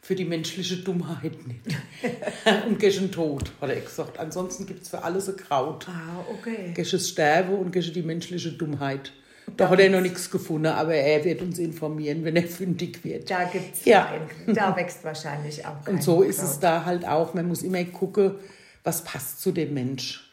für 0.00 0.14
die 0.14 0.24
menschliche 0.24 0.78
Dummheit 0.78 1.46
nicht. 1.46 1.66
und 2.66 2.78
gegen 2.78 3.10
Tod, 3.12 3.52
hat 3.60 3.70
er 3.70 3.80
gesagt. 3.80 4.18
Ansonsten 4.18 4.64
gibt 4.66 4.82
es 4.82 4.88
für 4.88 5.02
alles 5.02 5.28
ein 5.28 5.36
Kraut. 5.36 5.86
Ah, 5.88 6.24
okay. 6.30 6.72
Gegen 6.74 6.90
das 6.90 7.08
Sterben 7.08 7.54
und 7.54 7.72
gegen 7.72 7.92
die 7.92 8.02
menschliche 8.02 8.52
Dummheit. 8.52 9.12
Da 9.56 9.68
hat 9.68 9.80
er 9.80 9.90
noch 9.90 10.00
nichts 10.00 10.30
gefunden, 10.30 10.66
aber 10.66 10.94
er 10.94 11.24
wird 11.24 11.42
uns 11.42 11.58
informieren, 11.58 12.24
wenn 12.24 12.36
er 12.36 12.42
fündig 12.44 13.04
wird. 13.04 13.30
Da 13.30 13.44
gibt's 13.44 13.84
Ja. 13.84 14.04
kein, 14.46 14.54
da 14.54 14.76
wächst 14.76 15.02
wahrscheinlich 15.04 15.64
auch 15.66 15.86
Und 15.86 16.02
so 16.02 16.22
ist 16.22 16.38
Kraut. 16.38 16.50
es 16.50 16.60
da 16.60 16.84
halt 16.84 17.06
auch. 17.06 17.34
Man 17.34 17.46
muss 17.48 17.62
immer 17.62 17.82
gucken, 17.84 18.34
was 18.84 19.02
passt 19.04 19.40
zu 19.40 19.52
dem 19.52 19.74
Mensch. 19.74 20.24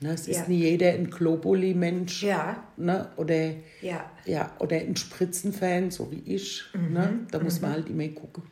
Ne, 0.00 0.10
es 0.12 0.28
ist 0.28 0.36
Ja. 0.40 0.44
nie 0.48 0.58
jeder 0.62 0.90
ein 0.92 1.08
Globuli-Mensch 1.10 2.22
Ja, 2.24 2.62
ne, 2.76 3.08
oder, 3.16 3.50
ja. 3.80 4.04
ja, 4.24 4.50
oder 4.58 4.76
ein 4.76 4.96
Spritzenfan, 4.96 5.90
so 5.90 6.10
wie 6.10 6.22
ich. 6.34 6.62
Ne? 6.74 7.20
Da 7.30 7.38
muss 7.38 7.60
man 7.60 7.72
halt 7.72 7.88
immer 7.88 8.08
gucken. 8.08 8.42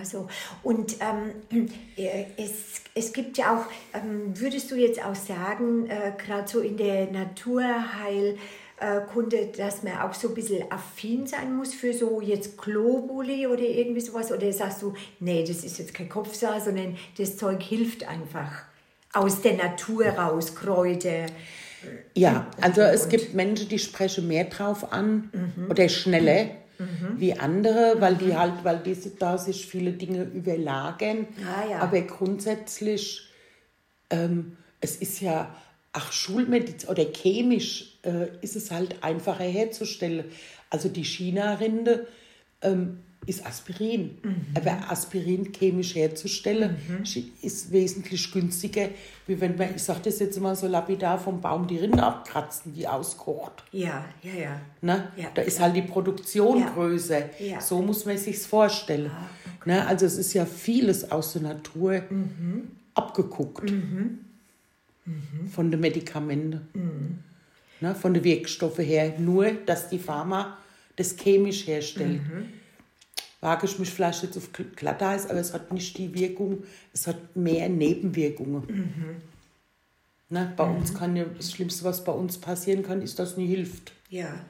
Also, 0.00 0.26
und 0.64 0.96
ähm, 1.00 1.68
äh, 1.96 2.24
es, 2.36 2.80
es 2.96 3.12
gibt 3.12 3.38
ja 3.38 3.56
auch, 3.56 3.66
ähm, 3.96 4.32
würdest 4.34 4.70
du 4.72 4.74
jetzt 4.74 5.04
auch 5.04 5.14
sagen, 5.14 5.88
äh, 5.88 6.12
gerade 6.18 6.48
so 6.48 6.58
in 6.60 6.76
der 6.76 7.06
Naturheilkunde, 8.80 9.48
dass 9.56 9.82
man 9.82 9.98
auch 9.98 10.14
so 10.14 10.28
ein 10.28 10.34
bisschen 10.34 10.70
affin 10.70 11.26
sein 11.26 11.54
muss 11.56 11.74
für 11.74 11.92
so 11.92 12.20
jetzt 12.20 12.58
Globuli 12.58 13.46
oder 13.46 13.62
irgendwie 13.62 14.00
sowas? 14.00 14.30
Oder 14.32 14.52
sagst 14.52 14.82
du, 14.82 14.94
nee, 15.20 15.44
das 15.46 15.64
ist 15.64 15.78
jetzt 15.78 15.94
kein 15.94 16.08
Kopfsache, 16.08 16.60
sondern 16.60 16.96
das 17.16 17.36
Zeug 17.36 17.62
hilft 17.62 18.06
einfach 18.08 18.64
aus 19.12 19.40
der 19.42 19.54
Natur 19.56 20.06
raus, 20.06 20.54
Kräuter. 20.54 21.26
Ja, 22.14 22.46
also 22.60 22.82
es 22.82 23.04
und- 23.04 23.10
gibt 23.10 23.34
Menschen, 23.34 23.68
die 23.68 23.78
sprechen 23.78 24.26
mehr 24.28 24.44
drauf 24.44 24.92
an 24.92 25.30
oder 25.68 25.88
schneller 25.88 26.46
wie 27.16 27.34
andere, 27.34 27.96
weil 28.00 28.14
die 28.14 28.36
halt, 28.36 28.62
weil 28.62 28.78
diese 28.78 29.10
da 29.10 29.36
sich 29.36 29.66
viele 29.66 29.92
Dinge 29.92 30.22
überlagern. 30.22 31.26
Ah, 31.44 31.68
ja. 31.68 31.78
Aber 31.80 32.00
grundsätzlich, 32.02 33.28
ähm, 34.10 34.56
es 34.80 34.94
ist 34.96 35.20
ja, 35.20 35.52
ach, 35.92 36.12
Schulmedizin 36.12 36.88
oder 36.88 37.04
chemisch 37.04 37.98
äh, 38.04 38.28
ist 38.42 38.56
es 38.56 38.70
halt 38.70 39.02
einfacher 39.02 39.44
herzustellen. 39.44 40.24
Also 40.70 40.88
die 40.88 41.04
China-Rinde 41.04 42.06
ähm, 42.62 42.98
ist 43.26 43.44
Aspirin. 43.44 44.18
Aber 44.54 44.90
Aspirin 44.90 45.52
chemisch 45.52 45.94
herzustellen 45.94 46.76
schi- 47.04 47.24
ist 47.42 47.72
wesentlich 47.72 48.30
günstiger, 48.32 48.88
wie 49.26 49.40
wenn 49.40 49.56
man, 49.56 49.74
ich 49.74 49.82
sage 49.82 50.00
das 50.04 50.18
jetzt 50.20 50.40
mal 50.40 50.54
so 50.56 50.66
lapidar, 50.66 51.18
vom 51.18 51.40
Baum 51.40 51.66
die 51.66 51.78
Rinde 51.78 52.02
abkratzen, 52.02 52.72
die 52.74 52.86
auskocht. 52.86 53.64
Ja, 53.72 54.04
ja, 54.22 54.34
ja. 54.34 54.60
Ne? 54.82 55.12
Ja, 55.16 55.26
da 55.34 55.42
ist 55.42 55.56
klar. 55.56 55.68
halt 55.68 55.76
die 55.76 55.82
Produktion 55.90 56.60
Ja. 56.60 56.70
größer. 56.70 57.40
Ja. 57.40 57.56
Ah, 57.58 57.60
So 57.60 57.82
muss 57.82 58.04
man 58.06 58.16
sich 58.18 58.38
vorstellen. 58.38 59.10
ne? 59.66 59.86
Also 59.86 60.06
es 60.06 60.16
ist 60.16 60.32
ja 60.34 60.46
vieles 60.46 61.10
aus 61.10 61.32
der 61.34 61.42
Natur 61.42 62.02
Mhm. 62.10 62.70
abgeguckt. 62.94 63.70
Von 65.48 65.70
den 65.70 65.80
Medikamenten. 65.80 66.68
Mhm. 66.74 67.18
Ne? 67.80 67.94
Von 67.94 68.14
den 68.14 68.24
Wirkstoffen 68.24 68.84
her. 68.84 69.18
Nur, 69.18 69.52
dass 69.52 69.88
die 69.88 69.98
Pharma 69.98 70.58
das 70.96 71.16
chemisch 71.16 71.66
herstellt. 71.66 72.22
Mhm. 72.22 72.46
Wage 73.40 73.66
ich 73.66 73.78
mich 73.78 73.90
vielleicht 73.90 74.24
jetzt 74.24 74.36
auf 74.36 74.50
Glatteis, 74.74 75.30
aber 75.30 75.38
es 75.38 75.54
hat 75.54 75.72
nicht 75.72 75.96
die 75.96 76.12
Wirkung, 76.12 76.64
es 76.92 77.06
hat 77.06 77.36
mehr 77.36 77.68
Nebenwirkungen. 77.68 78.62
Mhm. 78.66 79.22
Ne? 80.30 80.52
Bei 80.56 80.64
uns 80.64 80.92
kann 80.92 81.14
ja, 81.16 81.24
das 81.24 81.52
Schlimmste, 81.52 81.84
was 81.84 82.02
bei 82.02 82.12
uns 82.12 82.38
passieren 82.38 82.82
kann, 82.82 83.00
ist, 83.00 83.18
dass 83.18 83.30
es 83.30 83.36
nie 83.36 83.46
hilft. 83.46 83.92
Ja, 84.10 84.40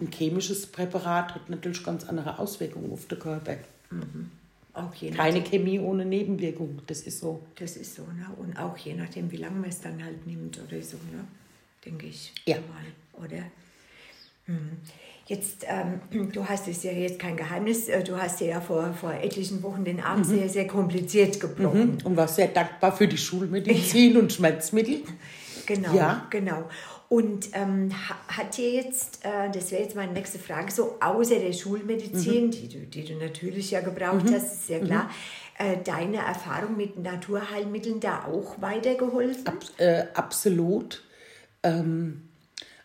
Ein 0.00 0.10
chemisches 0.10 0.66
Präparat 0.66 1.34
hat 1.34 1.50
natürlich 1.50 1.84
ganz 1.84 2.04
andere 2.04 2.38
Auswirkungen 2.38 2.92
auf 2.92 3.06
den 3.06 3.18
Körper. 3.18 3.56
Auch 4.74 4.94
je 4.94 5.10
Keine 5.10 5.42
Chemie 5.42 5.78
ohne 5.80 6.04
Nebenwirkung, 6.04 6.80
das 6.86 7.00
ist 7.00 7.20
so. 7.20 7.40
Das 7.58 7.76
ist 7.76 7.94
so, 7.96 8.02
ne? 8.02 8.26
Und 8.36 8.56
auch 8.58 8.76
je 8.76 8.94
nachdem, 8.94 9.30
wie 9.32 9.36
lange 9.38 9.58
man 9.60 9.68
es 9.70 9.80
dann 9.80 10.02
halt 10.04 10.26
nimmt 10.26 10.58
oder 10.58 10.80
so, 10.82 10.96
ne? 11.12 11.24
Denke 11.84 12.06
ich. 12.06 12.32
Ja. 12.46 12.56
Mal, 12.56 13.24
oder? 13.24 13.42
Mhm. 14.46 14.78
Jetzt, 15.26 15.66
ähm, 15.68 16.30
du 16.32 16.44
hast 16.48 16.68
es 16.68 16.82
ja 16.84 16.92
jetzt 16.92 17.18
kein 17.18 17.36
Geheimnis, 17.36 17.88
äh, 17.88 18.02
du 18.02 18.16
hast 18.16 18.40
ja 18.40 18.60
vor, 18.60 18.92
vor 18.94 19.12
etlichen 19.12 19.62
Wochen 19.62 19.84
den 19.84 20.00
Arm 20.00 20.20
Mhm. 20.20 20.24
sehr, 20.24 20.48
sehr 20.48 20.66
kompliziert 20.66 21.38
gebrochen. 21.40 21.98
Und 22.04 22.16
war 22.16 22.28
sehr 22.28 22.48
dankbar 22.48 22.96
für 22.96 23.06
die 23.08 23.18
Schulmedizin 23.18 24.16
und 24.16 24.32
Schmerzmittel. 24.32 25.02
Genau, 25.66 25.94
Ja. 25.94 26.26
genau. 26.30 26.66
Und 27.08 27.48
ähm, 27.54 27.90
ha- 27.92 28.36
hat 28.36 28.56
dir 28.58 28.70
jetzt, 28.70 29.24
äh, 29.24 29.50
das 29.50 29.70
wäre 29.72 29.82
jetzt 29.82 29.96
meine 29.96 30.12
nächste 30.12 30.38
Frage, 30.38 30.70
so 30.70 30.96
außer 31.00 31.38
der 31.38 31.54
Schulmedizin, 31.54 32.46
Mhm. 32.46 32.50
die, 32.50 32.68
du, 32.68 32.78
die 32.80 33.04
du 33.04 33.14
natürlich 33.14 33.70
ja 33.70 33.80
gebraucht 33.80 34.26
hast, 34.30 34.52
ist 34.54 34.68
ja 34.68 34.78
klar, 34.78 35.10
äh, 35.58 35.78
deine 35.82 36.18
Erfahrung 36.18 36.76
mit 36.76 36.98
Naturheilmitteln 37.02 38.00
da 38.00 38.24
auch 38.26 38.60
weitergeholfen? 38.60 39.46
Ab, 39.46 39.56
äh, 39.78 40.04
absolut. 40.12 41.02
Ähm, 41.62 42.28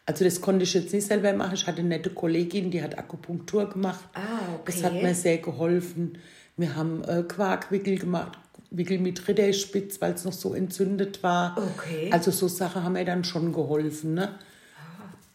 also 0.05 0.23
das 0.23 0.39
konnte 0.39 0.63
ich 0.63 0.73
jetzt 0.73 0.93
nicht 0.93 1.05
selber 1.05 1.33
machen. 1.33 1.53
Ich 1.55 1.67
hatte 1.67 1.79
eine 1.79 1.89
nette 1.89 2.09
Kollegin, 2.09 2.71
die 2.71 2.81
hat 2.81 2.97
Akupunktur 2.97 3.69
gemacht. 3.69 4.03
Ah, 4.13 4.53
okay. 4.55 4.63
Das 4.65 4.83
hat 4.83 4.93
mir 4.93 5.13
sehr 5.15 5.37
geholfen. 5.39 6.17
Wir 6.55 6.75
haben 6.75 7.03
äh, 7.03 7.23
Quarkwickel 7.23 7.97
gemacht, 7.99 8.37
Wickel 8.75 8.99
mit 8.99 9.27
Ritterspitz, 9.27 10.01
weil 10.01 10.13
es 10.13 10.25
noch 10.25 10.33
so 10.33 10.53
entzündet 10.53 11.21
war. 11.23 11.55
Okay. 11.77 12.09
Also 12.11 12.31
so 12.31 12.47
Sachen 12.47 12.83
haben 12.83 12.93
mir 12.93 13.05
dann 13.05 13.23
schon 13.23 13.53
geholfen. 13.53 14.15
Ne? 14.15 14.29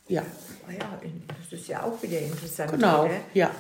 Ja, 0.09 0.23
Ah 0.69 0.73
ja, 0.73 1.01
das 1.29 1.59
ist 1.59 1.69
ja 1.69 1.83
auch 1.83 2.03
wieder 2.03 2.19
interessant, 2.21 2.73
genau. 2.73 3.05
oder? 3.05 3.15
Ja. 3.33 3.51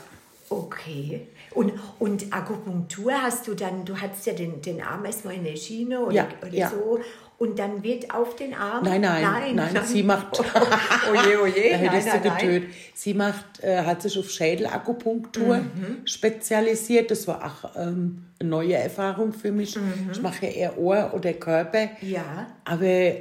Okay. 0.50 1.26
Und, 1.52 1.73
und 1.99 2.32
Akupunktur 2.32 3.12
hast 3.12 3.47
du 3.49 3.54
dann, 3.54 3.85
du 3.85 3.97
hattest 3.97 4.26
ja 4.26 4.35
den, 4.35 4.61
den 4.61 4.82
Arm 4.82 5.04
erstmal 5.04 5.35
in 5.35 5.44
der 5.44 5.56
Schiene 5.56 6.00
oder, 6.00 6.12
Ja, 6.14 6.28
oder 6.42 6.52
ja. 6.54 6.70
so. 6.70 7.00
Und 7.38 7.59
dann 7.59 7.83
wird 7.85 8.12
auf 8.12 8.35
den 8.37 8.52
Arm. 8.52 8.85
Nein, 8.85 9.00
nein, 9.00 9.54
nein, 9.54 9.80
sie 9.85 10.02
macht. 10.02 10.40
oh 10.40 11.14
je, 11.14 11.37
oh 11.37 11.47
je, 11.47 11.71
da 11.71 11.78
nein, 11.78 11.88
hättest 11.90 12.07
nein, 12.09 12.23
du 12.23 12.28
nein. 12.28 12.38
getötet. 12.38 12.75
Sie 12.95 13.14
macht, 13.14 13.45
äh, 13.62 13.83
hat 13.85 14.02
sich 14.02 14.18
auf 14.18 14.28
Schädelakupunktur 14.30 15.59
Mhm. 15.59 16.02
spezialisiert. 16.04 17.11
Das 17.12 17.28
war 17.28 17.45
auch 17.45 17.76
ähm, 17.76 18.25
eine 18.40 18.49
neue 18.49 18.75
Erfahrung 18.75 19.33
für 19.33 19.52
mich. 19.52 19.76
Mhm. 19.76 20.11
Ich 20.12 20.21
mache 20.21 20.47
ja 20.47 20.52
eher 20.52 20.78
Ohr 20.78 21.12
oder 21.14 21.33
Körper. 21.33 21.90
Ja. 22.00 22.49
Aber 22.64 23.12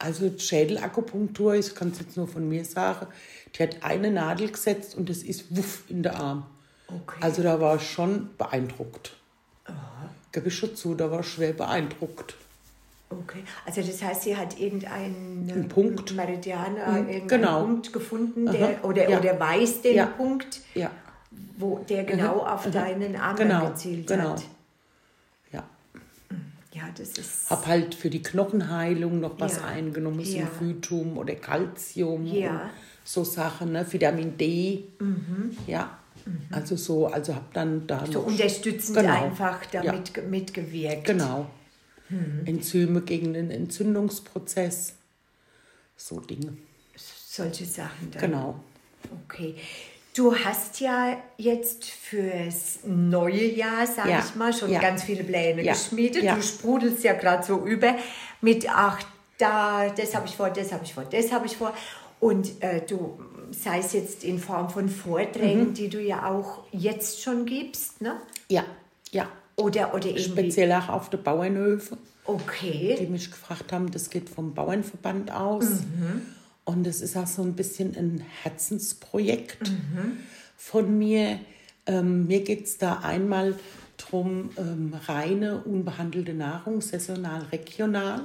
also 0.00 0.32
Schädelakupunktur, 0.36 1.54
ich 1.54 1.72
kann 1.74 1.90
es 1.92 2.00
jetzt 2.00 2.16
nur 2.16 2.26
von 2.26 2.48
mir 2.48 2.64
sagen, 2.64 3.06
die 3.54 3.62
hat 3.62 3.76
eine 3.82 4.10
Nadel 4.10 4.50
gesetzt 4.50 4.96
und 4.96 5.08
das 5.08 5.18
ist 5.18 5.56
wuff 5.56 5.84
in 5.88 6.02
der 6.02 6.16
Arm. 6.18 6.46
Okay. 6.88 7.18
Also 7.20 7.42
da 7.42 7.60
war 7.60 7.76
ich 7.76 7.88
schon 7.88 8.30
beeindruckt. 8.36 9.14
Gebe 10.32 10.48
ich 10.48 10.56
schon 10.56 10.74
zu, 10.74 10.94
da 10.94 11.10
war 11.10 11.20
ich 11.20 11.26
schwer 11.28 11.52
beeindruckt. 11.52 12.34
Okay, 13.20 13.42
also 13.66 13.82
das 13.82 14.02
heißt, 14.02 14.22
sie 14.22 14.36
hat 14.36 14.58
irgendeinen 14.58 15.50
Ein 15.52 15.68
Punkt. 15.68 16.14
Meridian, 16.14 16.76
äh, 16.76 16.90
Mhm, 16.90 16.96
irgendeinen 17.08 17.28
genau. 17.28 17.60
Punkt 17.64 17.92
gefunden, 17.92 18.46
der, 18.50 18.84
oder, 18.84 19.08
ja. 19.08 19.18
oder 19.18 19.38
weiß 19.38 19.82
den 19.82 19.96
Ja. 19.96 20.06
Punkt, 20.06 20.60
Ja, 20.74 20.90
wo 21.58 21.78
der 21.88 22.04
genau 22.04 22.38
auf 22.40 22.70
deinen 22.70 23.16
Arm 23.16 23.36
Genau, 23.36 23.68
gezielt 23.68 24.06
genau. 24.06 24.30
hat. 24.32 24.42
ja. 25.52 25.62
Ja, 26.72 26.82
das 26.96 27.10
ist. 27.18 27.50
Hab 27.50 27.66
halt 27.66 27.94
für 27.94 28.08
die 28.10 28.22
Knochenheilung 28.22 29.20
noch 29.20 29.38
was 29.38 29.62
eingenommen, 29.62 30.20
Ja. 30.20 30.46
Sulfitum 30.46 31.18
oder 31.18 31.34
Calcium 31.34 32.24
Ja. 32.26 32.70
so 33.04 33.24
Sachen, 33.24 33.72
ne? 33.72 33.84
Vitamin 33.90 34.36
D. 34.38 34.84
Ja, 35.66 35.98
also 36.52 36.76
so, 36.76 37.06
also 37.08 37.34
hab 37.34 37.52
dann 37.52 37.86
da 37.86 38.02
Mhm. 38.06 38.12
so 38.12 38.20
unterstützend 38.20 38.96
Genau. 38.98 39.24
einfach 39.24 39.66
damit 39.66 40.14
ge- 40.14 40.24
mitgewirkt. 40.26 41.04
genau 41.06 41.46
Mhm. 42.12 42.42
Enzyme 42.46 43.00
gegen 43.02 43.32
den 43.32 43.50
Entzündungsprozess, 43.50 44.94
so 45.96 46.20
Dinge. 46.20 46.56
Solche 46.96 47.64
Sachen 47.64 48.10
dann. 48.10 48.20
Genau. 48.20 48.60
Okay. 49.24 49.54
Du 50.14 50.34
hast 50.36 50.80
ja 50.80 51.16
jetzt 51.38 51.86
fürs 51.86 52.80
neue 52.84 53.46
Jahr, 53.46 53.86
sag 53.86 54.06
Ja, 54.10 54.18
ich 54.24 54.34
mal, 54.36 54.52
schon 54.52 54.70
ja. 54.70 54.78
ganz 54.80 55.04
viele 55.04 55.24
Pläne 55.24 55.62
Ja, 55.62 55.72
geschmiedet. 55.72 56.22
Du 56.30 56.42
sprudelst 56.42 57.02
ja 57.02 57.14
gerade 57.14 57.42
so 57.42 57.64
über 57.64 57.96
mit, 58.42 58.68
ach, 58.68 59.02
da, 59.38 59.88
das 59.88 60.14
habe 60.14 60.26
ich 60.26 60.36
vor, 60.36 60.50
das 60.50 60.70
habe 60.72 60.84
ich 60.84 60.92
vor, 60.92 61.04
das 61.04 61.32
habe 61.32 61.46
ich 61.46 61.56
vor. 61.56 61.72
Und 62.20 62.62
äh, 62.62 62.82
du, 62.86 63.18
sei 63.52 63.78
es 63.78 63.94
jetzt 63.94 64.22
in 64.22 64.38
Form 64.38 64.68
von 64.68 64.90
Vorträgen, 64.90 65.68
Mhm. 65.70 65.74
die 65.74 65.88
du 65.88 65.98
ja 66.00 66.26
auch 66.30 66.64
jetzt 66.72 67.22
schon 67.22 67.46
gibst, 67.46 68.02
ne? 68.02 68.20
Ja, 68.48 68.64
ja. 69.12 69.26
Oder, 69.56 69.94
oder 69.94 70.06
irgendwie. 70.06 70.22
Speziell 70.22 70.72
auch 70.72 70.88
auf 70.88 71.10
der 71.10 71.18
Bauernhöfe. 71.18 71.96
die 71.96 72.30
Okay. 72.32 73.06
mich 73.10 73.30
gefragt 73.30 73.72
haben, 73.72 73.90
das 73.90 74.08
geht 74.10 74.28
vom 74.28 74.54
Bauernverband 74.54 75.32
aus. 75.32 75.66
Und 76.64 76.84
das 76.86 77.00
ist 77.00 77.16
auch 77.16 77.26
so 77.26 77.42
ein 77.42 77.54
bisschen 77.54 77.96
ein 77.96 78.24
Herzensprojekt 78.44 79.70
von 80.56 80.96
mir. 80.98 81.40
Ähm, 81.86 82.26
mir 82.28 82.44
geht 82.44 82.66
es 82.66 82.78
da 82.78 82.98
einmal 83.00 83.56
darum, 83.96 84.50
ähm, 84.56 84.94
reine, 85.06 85.58
unbehandelte 85.64 86.32
Nahrung, 86.34 86.80
saisonal, 86.80 87.42
regional. 87.50 88.22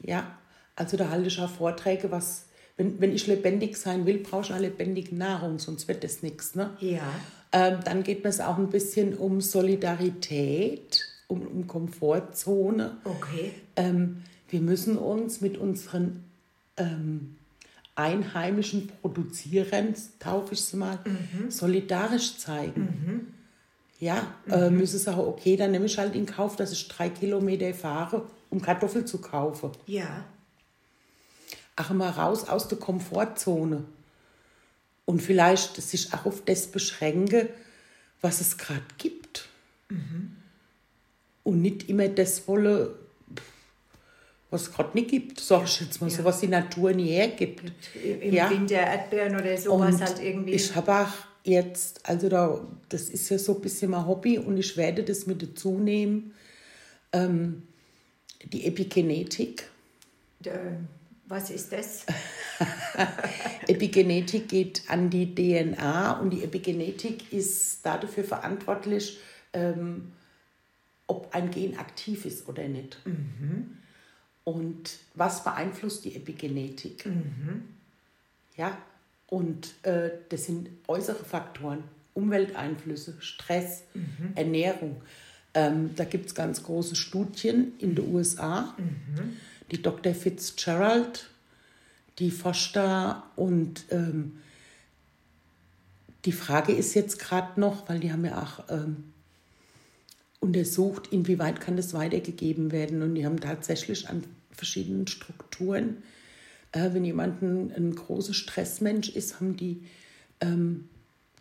Ja, 0.00 0.36
also 0.76 0.96
da 0.96 1.08
halte 1.10 1.28
ich 1.28 1.38
auch 1.40 1.50
Vorträge, 1.50 2.10
was, 2.10 2.46
wenn, 2.76 3.00
wenn 3.00 3.12
ich 3.14 3.26
lebendig 3.28 3.76
sein 3.76 4.04
will, 4.06 4.18
brauche 4.18 4.42
ich 4.42 4.52
auch 4.52 4.58
lebendige 4.58 5.14
Nahrung, 5.14 5.58
sonst 5.60 5.86
wird 5.86 6.02
das 6.02 6.22
nichts. 6.22 6.56
Ne? 6.56 6.70
Ja. 6.80 7.02
Ähm, 7.56 7.78
dann 7.84 8.02
geht 8.02 8.24
es 8.24 8.40
auch 8.40 8.58
ein 8.58 8.68
bisschen 8.68 9.14
um 9.14 9.40
Solidarität, 9.40 11.06
um, 11.28 11.46
um 11.46 11.66
Komfortzone. 11.68 12.96
Okay. 13.04 13.52
Ähm, 13.76 14.22
wir 14.48 14.60
müssen 14.60 14.98
uns 14.98 15.40
mit 15.40 15.56
unseren 15.56 16.24
ähm, 16.76 17.36
einheimischen 17.94 18.88
Produzierern, 19.00 19.94
taufe 20.18 20.54
ich 20.54 20.62
sie 20.62 20.76
mal, 20.76 20.98
solidarisch 21.48 22.38
zeigen. 22.38 23.32
Ja, 24.00 24.34
äh, 24.50 24.68
müssen 24.70 24.98
sagen, 24.98 25.20
okay, 25.20 25.56
dann 25.56 25.70
nehme 25.70 25.86
ich 25.86 25.96
halt 25.96 26.16
in 26.16 26.26
Kauf, 26.26 26.56
dass 26.56 26.72
ich 26.72 26.88
drei 26.88 27.08
Kilometer 27.08 27.72
fahre, 27.72 28.26
um 28.50 28.60
Kartoffeln 28.60 29.06
zu 29.06 29.18
kaufen. 29.18 29.70
Ja. 29.86 30.24
Ach, 31.76 31.90
mal 31.92 32.10
raus 32.10 32.48
aus 32.48 32.66
der 32.66 32.78
Komfortzone. 32.78 33.84
Und 35.06 35.20
vielleicht 35.20 35.76
sich 35.76 36.12
auch 36.14 36.24
auf 36.26 36.44
das 36.44 36.66
beschränke, 36.66 37.48
was 38.20 38.40
es 38.40 38.56
gerade 38.56 38.82
gibt. 38.98 39.48
Und 41.42 41.60
nicht 41.62 41.88
immer 41.90 42.08
das 42.08 42.48
wolle, 42.48 42.94
was 44.50 44.62
es 44.62 44.72
gerade 44.72 44.90
nicht 44.94 45.10
gibt, 45.10 45.40
sag 45.40 45.64
ich 45.64 45.80
jetzt 45.80 46.00
mal, 46.00 46.08
so 46.08 46.24
was 46.24 46.40
die 46.40 46.48
Natur 46.48 46.92
nie 46.92 47.08
hergibt. 47.10 47.70
Im 48.02 48.32
Ja. 48.32 48.48
Winter 48.50 48.76
Erdbeeren 48.76 49.34
oder 49.36 49.56
sowas 49.58 49.94
Und 49.94 50.00
halt 50.00 50.22
irgendwie. 50.22 50.52
ich 50.52 50.74
habe 50.74 50.92
auch 50.92 51.12
jetzt, 51.44 52.00
also 52.08 52.28
da, 52.28 52.66
das 52.88 53.10
ist 53.10 53.28
ja 53.28 53.38
so 53.38 53.56
ein 53.56 53.60
bisschen 53.60 53.90
mein 53.90 54.06
Hobby 54.06 54.38
und 54.38 54.56
ich 54.56 54.76
werde 54.76 55.02
das 55.02 55.26
mit 55.26 55.42
dazu 55.42 55.78
nehmen, 55.78 56.32
ähm, 57.12 57.62
die 58.44 58.66
Epigenetik. 58.66 59.68
Äh, 60.44 60.50
was 61.26 61.50
ist 61.50 61.72
das? 61.72 62.06
Epigenetik 63.66 64.48
geht 64.48 64.82
an 64.88 65.10
die 65.10 65.34
DNA 65.34 66.20
und 66.20 66.30
die 66.30 66.44
Epigenetik 66.44 67.32
ist 67.32 67.84
dafür 67.84 68.24
verantwortlich, 68.24 69.18
ähm, 69.52 70.12
ob 71.06 71.34
ein 71.34 71.50
Gen 71.50 71.78
aktiv 71.78 72.24
ist 72.24 72.48
oder 72.48 72.68
nicht. 72.68 72.98
Und 74.44 74.98
was 75.14 75.42
beeinflusst 75.44 76.04
die 76.04 76.16
Epigenetik? 76.16 77.04
Ja, 78.56 78.78
und 79.26 79.74
äh, 79.82 80.10
das 80.28 80.44
sind 80.44 80.68
äußere 80.86 81.24
Faktoren, 81.24 81.82
Umwelteinflüsse, 82.12 83.16
Stress, 83.20 83.84
Ernährung. 84.34 85.00
Ähm, 85.54 85.94
da 85.96 86.04
gibt 86.04 86.26
es 86.26 86.34
ganz 86.34 86.62
große 86.62 86.96
Studien 86.96 87.72
in 87.78 87.94
den 87.94 88.12
USA. 88.14 88.74
Die 89.70 89.82
Dr. 89.82 90.14
Fitzgerald, 90.14 91.30
die 92.18 92.32
da 92.72 93.30
und 93.36 93.86
ähm, 93.90 94.40
die 96.24 96.32
Frage 96.32 96.72
ist 96.72 96.94
jetzt 96.94 97.18
gerade 97.18 97.60
noch, 97.60 97.88
weil 97.88 98.00
die 98.00 98.12
haben 98.12 98.24
ja 98.24 98.42
auch 98.42 98.64
ähm, 98.70 99.12
untersucht, 100.40 101.08
inwieweit 101.10 101.60
kann 101.60 101.76
das 101.76 101.92
weitergegeben 101.92 102.72
werden 102.72 103.02
und 103.02 103.14
die 103.14 103.26
haben 103.26 103.40
tatsächlich 103.40 104.08
an 104.08 104.24
verschiedenen 104.50 105.06
Strukturen, 105.06 106.02
äh, 106.72 106.90
wenn 106.92 107.04
jemand 107.04 107.42
ein, 107.42 107.72
ein 107.72 107.94
großer 107.94 108.34
Stressmensch 108.34 109.08
ist, 109.10 109.40
haben 109.40 109.56
die 109.56 109.82
ähm, 110.40 110.88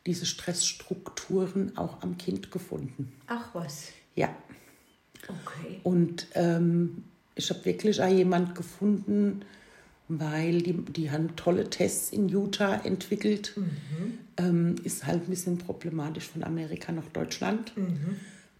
diese 0.06 0.26
Stressstrukturen 0.26 1.78
auch 1.78 2.02
am 2.02 2.18
Kind 2.18 2.52
gefunden. 2.52 3.14
Ach 3.28 3.54
was. 3.54 3.90
Ja. 4.16 4.36
Okay. 5.24 5.80
Und 5.84 6.28
ähm, 6.34 7.04
ich 7.36 7.50
habe 7.50 7.64
wirklich 7.66 8.02
auch 8.02 8.10
jemand 8.10 8.56
gefunden, 8.56 9.42
weil 10.08 10.62
die, 10.62 10.74
die 10.74 11.12
haben 11.12 11.36
tolle 11.36 11.70
Tests 11.70 12.12
in 12.12 12.30
Utah 12.30 12.76
entwickelt. 12.76 13.56
Ähm, 14.38 14.76
ist 14.84 15.06
halt 15.06 15.24
ein 15.24 15.30
bisschen 15.30 15.58
problematisch 15.58 16.28
von 16.28 16.44
Amerika 16.44 16.92
nach 16.92 17.08
Deutschland. 17.14 17.74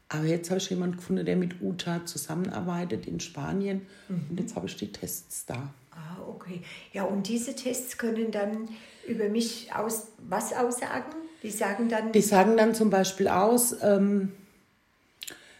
Aber 0.10 0.26
jetzt 0.26 0.50
habe 0.50 0.60
ich 0.60 0.70
jemanden 0.70 0.98
gefunden, 0.98 1.26
der 1.26 1.36
mit 1.36 1.60
Utah 1.62 2.06
zusammenarbeitet 2.06 3.08
in 3.08 3.20
Spanien. 3.20 3.82
Und 4.30 4.40
jetzt 4.40 4.56
habe 4.56 4.68
ich 4.68 4.76
die 4.78 4.92
Tests 4.92 5.46
da. 5.46 5.74
Ah, 5.92 6.18
okay. 6.28 6.62
Ja, 6.92 7.04
und 7.04 7.28
diese 7.28 7.56
Tests 7.56 7.98
können 7.98 8.32
dann 8.32 8.70
über 9.08 9.30
mich 9.30 9.70
aus 9.76 10.08
was 10.28 10.54
aussagen? 10.54 11.14
Die 11.42 11.50
sagen 11.50 11.90
dann. 11.90 12.12
Die 12.12 12.22
sagen 12.22 12.58
dann 12.58 12.74
zum 12.74 12.90
Beispiel 12.90 13.28
aus, 13.28 13.76
ähm, 13.82 14.32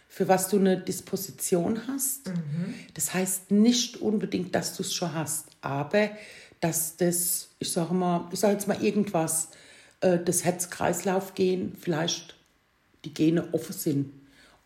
für 0.08 0.28
was 0.28 0.48
du 0.48 0.58
eine 0.58 0.78
Disposition 0.78 1.88
hast. 1.88 2.30
Das 2.94 3.14
heißt 3.14 3.50
nicht 3.50 3.96
unbedingt, 3.96 4.54
dass 4.54 4.76
du 4.76 4.82
es 4.82 4.94
schon 4.94 5.12
hast, 5.12 5.46
aber 5.60 6.10
dass 6.60 6.96
das, 6.96 7.48
ich 7.58 7.72
sage 7.72 7.92
mal, 7.94 8.28
ich 8.32 8.40
sage 8.40 8.54
jetzt 8.54 8.68
mal 8.68 8.82
irgendwas, 8.82 9.48
äh, 10.00 10.18
das 10.24 10.44
Herz-Kreislauf-Gen, 10.44 11.76
vielleicht 11.78 12.36
die 13.04 13.12
Gene 13.12 13.48
offen 13.52 13.72
sind. 13.74 14.12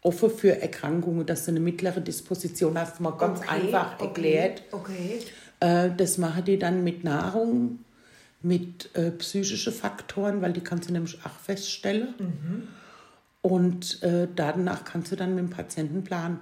Offen 0.03 0.31
für 0.31 0.61
Erkrankungen, 0.61 1.27
dass 1.27 1.47
du 1.47 1.51
eine 1.51 1.61
mittlere 1.61 2.01
Disposition 2.01 2.79
hast, 2.79 3.01
mal 3.01 3.11
ganz 3.13 3.41
Okay, 3.41 3.49
einfach 3.49 3.95
okay, 3.95 4.05
erklärt. 4.05 4.63
Okay. 4.71 5.21
Äh, 5.61 5.91
das 5.97 6.19
machen 6.19 6.45
die 6.45 6.59
dann 6.59 6.85
mit 6.85 7.03
Nahrung, 7.03 7.81
mit 8.43 8.95
äh, 8.95 9.11
psychischen 9.11 9.73
Faktoren, 9.73 10.41
weil 10.41 10.53
die 10.53 10.61
kannst 10.61 10.89
du 10.89 10.93
nämlich 10.93 11.19
auch 11.25 11.41
feststellen. 11.41 12.15
Und 13.43 14.03
äh, 14.03 14.29
danach 14.35 14.85
kannst 14.85 15.13
du 15.13 15.17
dann 15.17 15.35
mit 15.35 15.45
dem 15.45 15.51
Patientenplan 15.51 16.41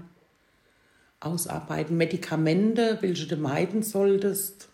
ausarbeiten. 1.20 1.96
Medikamente, 1.96 2.98
welche 3.00 3.26
du 3.26 3.36
meiden 3.36 3.82
solltest. 3.82 4.68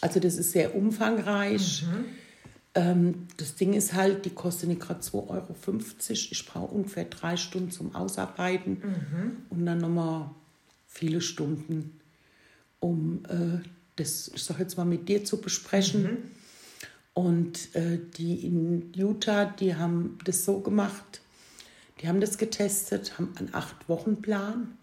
Also 0.00 0.20
das 0.20 0.36
ist 0.36 0.52
sehr 0.52 0.74
umfangreich. 0.74 1.84
Ähm, 2.74 3.26
das 3.36 3.54
Ding 3.54 3.72
ist 3.74 3.94
halt, 3.94 4.24
die 4.24 4.30
kostet 4.30 4.68
nicht 4.68 4.80
gerade 4.80 5.00
2,50 5.00 5.12
Euro. 5.28 5.44
Ich 6.08 6.46
brauche 6.46 6.74
ungefähr 6.74 7.04
drei 7.04 7.36
Stunden 7.36 7.70
zum 7.70 7.94
Ausarbeiten 7.94 8.82
und 9.50 9.66
dann 9.66 9.78
nochmal 9.78 10.30
viele 10.86 11.20
Stunden, 11.20 12.00
um 12.80 13.24
äh, 13.28 13.66
das, 13.96 14.30
ich 14.34 14.42
sag 14.42 14.58
jetzt 14.58 14.76
mal, 14.76 14.84
mit 14.84 15.08
dir 15.08 15.24
zu 15.24 15.40
besprechen. 15.40 16.02
Mhm. 16.02 16.16
Und 17.14 17.74
äh, 17.74 17.98
die 18.16 18.46
in 18.46 18.92
Utah, 18.94 19.44
die 19.44 19.74
haben 19.74 20.18
das 20.24 20.44
so 20.44 20.60
gemacht, 20.60 21.21
die 22.02 22.08
haben 22.08 22.20
das 22.20 22.36
getestet, 22.36 23.18
haben 23.18 23.32
einen 23.38 23.54
Acht-Wochen-Plan 23.54 24.76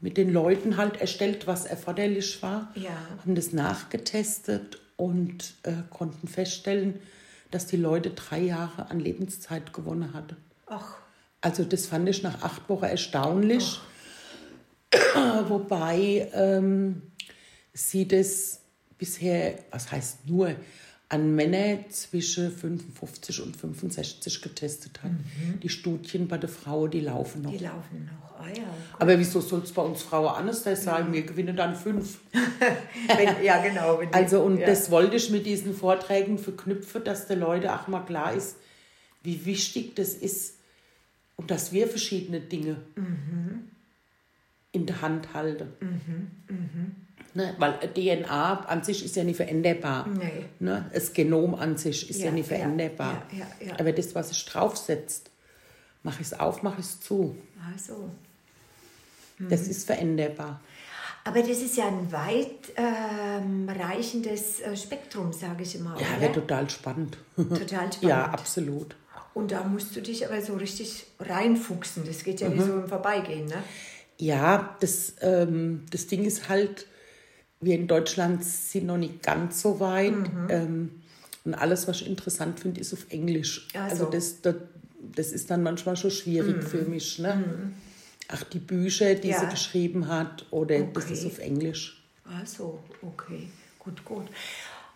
mit 0.00 0.16
den 0.16 0.32
Leuten 0.32 0.76
halt 0.76 1.00
erstellt, 1.00 1.46
was 1.46 1.64
erforderlich 1.64 2.42
war, 2.42 2.72
ja. 2.74 2.90
haben 3.20 3.36
das 3.36 3.52
nachgetestet 3.52 4.80
und 4.96 5.54
äh, 5.62 5.74
konnten 5.90 6.26
feststellen, 6.26 6.98
dass 7.52 7.66
die 7.66 7.76
Leute 7.76 8.10
drei 8.10 8.40
Jahre 8.40 8.90
an 8.90 8.98
Lebenszeit 8.98 9.72
gewonnen 9.72 10.12
hatten. 10.12 10.36
Ach. 10.66 10.96
Also 11.40 11.62
das 11.62 11.86
fand 11.86 12.08
ich 12.08 12.24
nach 12.24 12.42
acht 12.42 12.68
Wochen 12.68 12.84
erstaunlich. 12.84 13.80
Wobei 15.48 16.28
ähm, 16.34 17.02
sie 17.72 18.08
das 18.08 18.60
bisher, 18.98 19.58
was 19.70 19.92
heißt 19.92 20.28
nur, 20.28 20.56
an 21.12 21.34
Männer 21.34 21.78
zwischen 21.90 22.50
55 22.50 23.42
und 23.42 23.54
65 23.54 24.40
getestet 24.40 25.02
hat. 25.02 25.10
Mhm. 25.10 25.60
Die 25.62 25.68
Studien 25.68 26.26
bei 26.26 26.38
der 26.38 26.48
Frau, 26.48 26.88
die 26.88 27.00
laufen 27.00 27.42
noch. 27.42 27.50
Die 27.50 27.58
laufen 27.58 28.06
noch, 28.06 28.40
ah 28.40 28.48
ja. 28.48 28.64
Aber 28.98 29.18
wieso 29.18 29.42
soll 29.42 29.60
es 29.60 29.72
bei 29.72 29.82
uns 29.82 30.00
Frauen 30.00 30.34
anders 30.34 30.64
sein? 30.64 31.10
Mhm. 31.10 31.12
Wir 31.12 31.22
gewinnen 31.24 31.54
dann 31.54 31.76
fünf. 31.76 32.20
wenn, 32.32 33.44
ja, 33.44 33.62
genau. 33.62 34.00
Die, 34.00 34.14
also 34.14 34.42
und 34.42 34.56
ja. 34.56 34.66
das 34.66 34.90
wollte 34.90 35.16
ich 35.16 35.28
mit 35.28 35.44
diesen 35.44 35.74
Vorträgen 35.74 36.38
verknüpfen, 36.38 37.04
dass 37.04 37.26
der 37.26 37.36
Leute 37.36 37.78
auch 37.78 37.88
mal 37.88 38.06
klar 38.06 38.32
ist, 38.32 38.56
wie 39.22 39.44
wichtig 39.44 39.94
das 39.94 40.14
ist 40.14 40.54
und 41.36 41.50
dass 41.50 41.72
wir 41.72 41.88
verschiedene 41.88 42.40
Dinge 42.40 42.76
mhm. 42.96 43.68
in 44.72 44.86
der 44.86 45.02
Hand 45.02 45.34
halten. 45.34 45.68
Ne? 47.34 47.54
Weil 47.58 47.78
DNA 47.94 48.64
an 48.66 48.84
sich 48.84 49.04
ist 49.04 49.16
ja 49.16 49.24
nicht 49.24 49.36
veränderbar. 49.36 50.06
Nee. 50.06 50.46
Ne? 50.60 50.90
Das 50.92 51.12
Genom 51.12 51.54
an 51.54 51.78
sich 51.78 52.10
ist 52.10 52.20
ja, 52.20 52.26
ja 52.26 52.32
nicht 52.32 52.48
veränderbar. 52.48 53.22
Ja, 53.32 53.66
ja, 53.66 53.74
Aber 53.78 53.92
das, 53.92 54.14
was 54.14 54.28
sich 54.28 54.44
draufsetzt, 54.44 55.30
mache 56.02 56.20
ich 56.20 56.26
es 56.28 56.38
auf, 56.38 56.62
mache 56.62 56.80
ich 56.80 56.86
es 56.86 57.00
zu. 57.00 57.36
Ach 57.58 57.78
so. 57.78 58.10
Mhm. 59.38 59.48
Das 59.48 59.66
ist 59.66 59.86
veränderbar. 59.86 60.60
Aber 61.24 61.40
das 61.40 61.58
ist 61.58 61.76
ja 61.76 61.86
ein 61.86 62.10
weit 62.10 62.72
ähm, 62.76 63.68
reichendes 63.68 64.60
äh, 64.60 64.76
Spektrum, 64.76 65.32
sage 65.32 65.62
ich 65.62 65.76
immer. 65.76 65.96
Ja, 66.00 66.20
wäre 66.20 66.32
total 66.32 66.68
spannend. 66.68 67.16
Total 67.36 67.58
spannend. 67.66 67.98
ja, 68.02 68.24
absolut. 68.24 68.96
Und 69.34 69.52
da 69.52 69.64
musst 69.64 69.96
du 69.96 70.02
dich 70.02 70.26
aber 70.26 70.42
so 70.42 70.54
richtig 70.54 71.06
reinfuchsen. 71.20 72.04
Das 72.04 72.24
geht 72.24 72.40
ja 72.40 72.48
mhm. 72.48 72.56
nicht 72.56 72.66
so 72.66 72.72
im 72.74 72.88
Vorbeigehen, 72.88 73.46
ne? 73.46 73.62
Ja, 74.18 74.76
das, 74.80 75.14
ähm, 75.20 75.86
das 75.90 76.06
Ding 76.06 76.24
ist 76.24 76.48
halt, 76.48 76.86
wir 77.62 77.76
in 77.76 77.86
Deutschland 77.86 78.44
sind 78.44 78.86
noch 78.86 78.98
nicht 78.98 79.22
ganz 79.22 79.62
so 79.62 79.80
weit. 79.80 80.12
Mhm. 80.12 80.46
Ähm, 80.48 80.90
und 81.44 81.54
alles, 81.54 81.88
was 81.88 82.02
ich 82.02 82.08
interessant 82.08 82.60
finde, 82.60 82.80
ist 82.80 82.92
auf 82.92 83.06
Englisch. 83.08 83.68
Also, 83.74 84.04
also 84.04 84.10
das, 84.10 84.42
das, 84.42 84.54
das, 85.14 85.32
ist 85.32 85.50
dann 85.50 85.62
manchmal 85.62 85.96
schon 85.96 86.10
schwierig 86.10 86.56
mhm. 86.56 86.62
für 86.62 86.82
mich. 86.82 87.18
Ne? 87.18 87.34
Mhm. 87.34 87.72
Ach, 88.28 88.44
die 88.44 88.58
Bücher, 88.58 89.14
die 89.14 89.28
ja. 89.28 89.40
sie 89.40 89.46
geschrieben 89.46 90.08
hat, 90.08 90.46
oder 90.50 90.76
okay. 90.76 90.90
das 90.94 91.10
ist 91.10 91.26
auf 91.26 91.38
Englisch. 91.38 92.02
Ach 92.24 92.46
so, 92.46 92.78
okay. 93.02 93.48
Gut, 93.78 94.04
gut. 94.04 94.26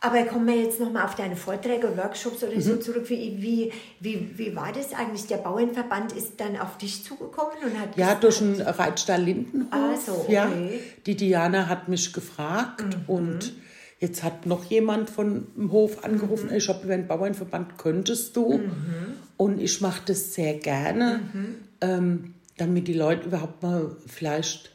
Aber 0.07 0.23
kommen 0.25 0.47
wir 0.47 0.63
jetzt 0.63 0.79
nochmal 0.79 1.05
auf 1.05 1.17
deine 1.17 1.35
Vorträge, 1.35 1.97
Workshops 1.97 2.45
oder 2.45 2.55
mhm. 2.55 2.61
so 2.61 2.77
zurück. 2.77 3.09
Wie, 3.09 3.37
wie, 3.41 3.73
wie, 3.99 4.31
wie 4.39 4.55
war 4.55 4.73
das 4.73 4.93
eigentlich? 4.93 5.27
Der 5.27 5.39
Bauernverband 5.39 6.13
ist 6.13 6.39
dann 6.39 6.57
auf 6.57 6.79
dich 6.79 7.03
zugekommen 7.03 7.57
und 7.65 7.81
hat 7.81 7.97
Ja, 7.97 8.15
durch 8.15 8.39
den 8.39 8.61
Reitstall 8.61 9.23
Lindenhof. 9.23 9.73
Ah, 9.73 9.97
so, 9.97 10.13
okay. 10.13 10.33
ja. 10.33 10.49
Die 11.07 11.17
Diana 11.17 11.67
hat 11.69 11.89
mich 11.89 12.13
gefragt 12.13 12.85
mhm. 12.85 13.03
und 13.09 13.53
jetzt 13.99 14.23
hat 14.23 14.47
noch 14.47 14.65
jemand 14.67 15.11
von 15.11 15.49
dem 15.57 15.73
Hof 15.73 16.05
angerufen, 16.05 16.51
mhm. 16.51 16.57
ich 16.57 16.69
habe 16.69 16.85
über 16.85 16.97
den 16.97 17.09
Bauernverband, 17.09 17.77
könntest 17.77 18.37
du? 18.37 18.59
Mhm. 18.59 19.15
Und 19.37 19.61
ich 19.61 19.81
mache 19.81 20.03
das 20.07 20.35
sehr 20.35 20.55
gerne, 20.55 21.21
mhm. 21.33 21.55
ähm, 21.81 22.35
damit 22.57 22.87
die 22.87 22.95
Leute 22.95 23.27
überhaupt 23.27 23.63
mal 23.63 23.97
vielleicht 24.07 24.71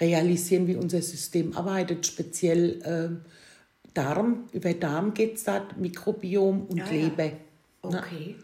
realisieren, 0.00 0.68
wie 0.68 0.76
unser 0.76 1.02
System 1.02 1.56
arbeitet, 1.56 2.06
speziell 2.06 2.80
ähm, 2.84 3.20
Darm, 3.94 4.48
über 4.52 4.72
Darm 4.74 5.14
geht 5.14 5.36
es 5.36 5.44
da, 5.44 5.66
Mikrobiom 5.76 6.66
und 6.66 6.76
ja, 6.76 6.86
Leber. 6.86 7.24
Ja. 7.24 7.32
Okay. 7.82 8.36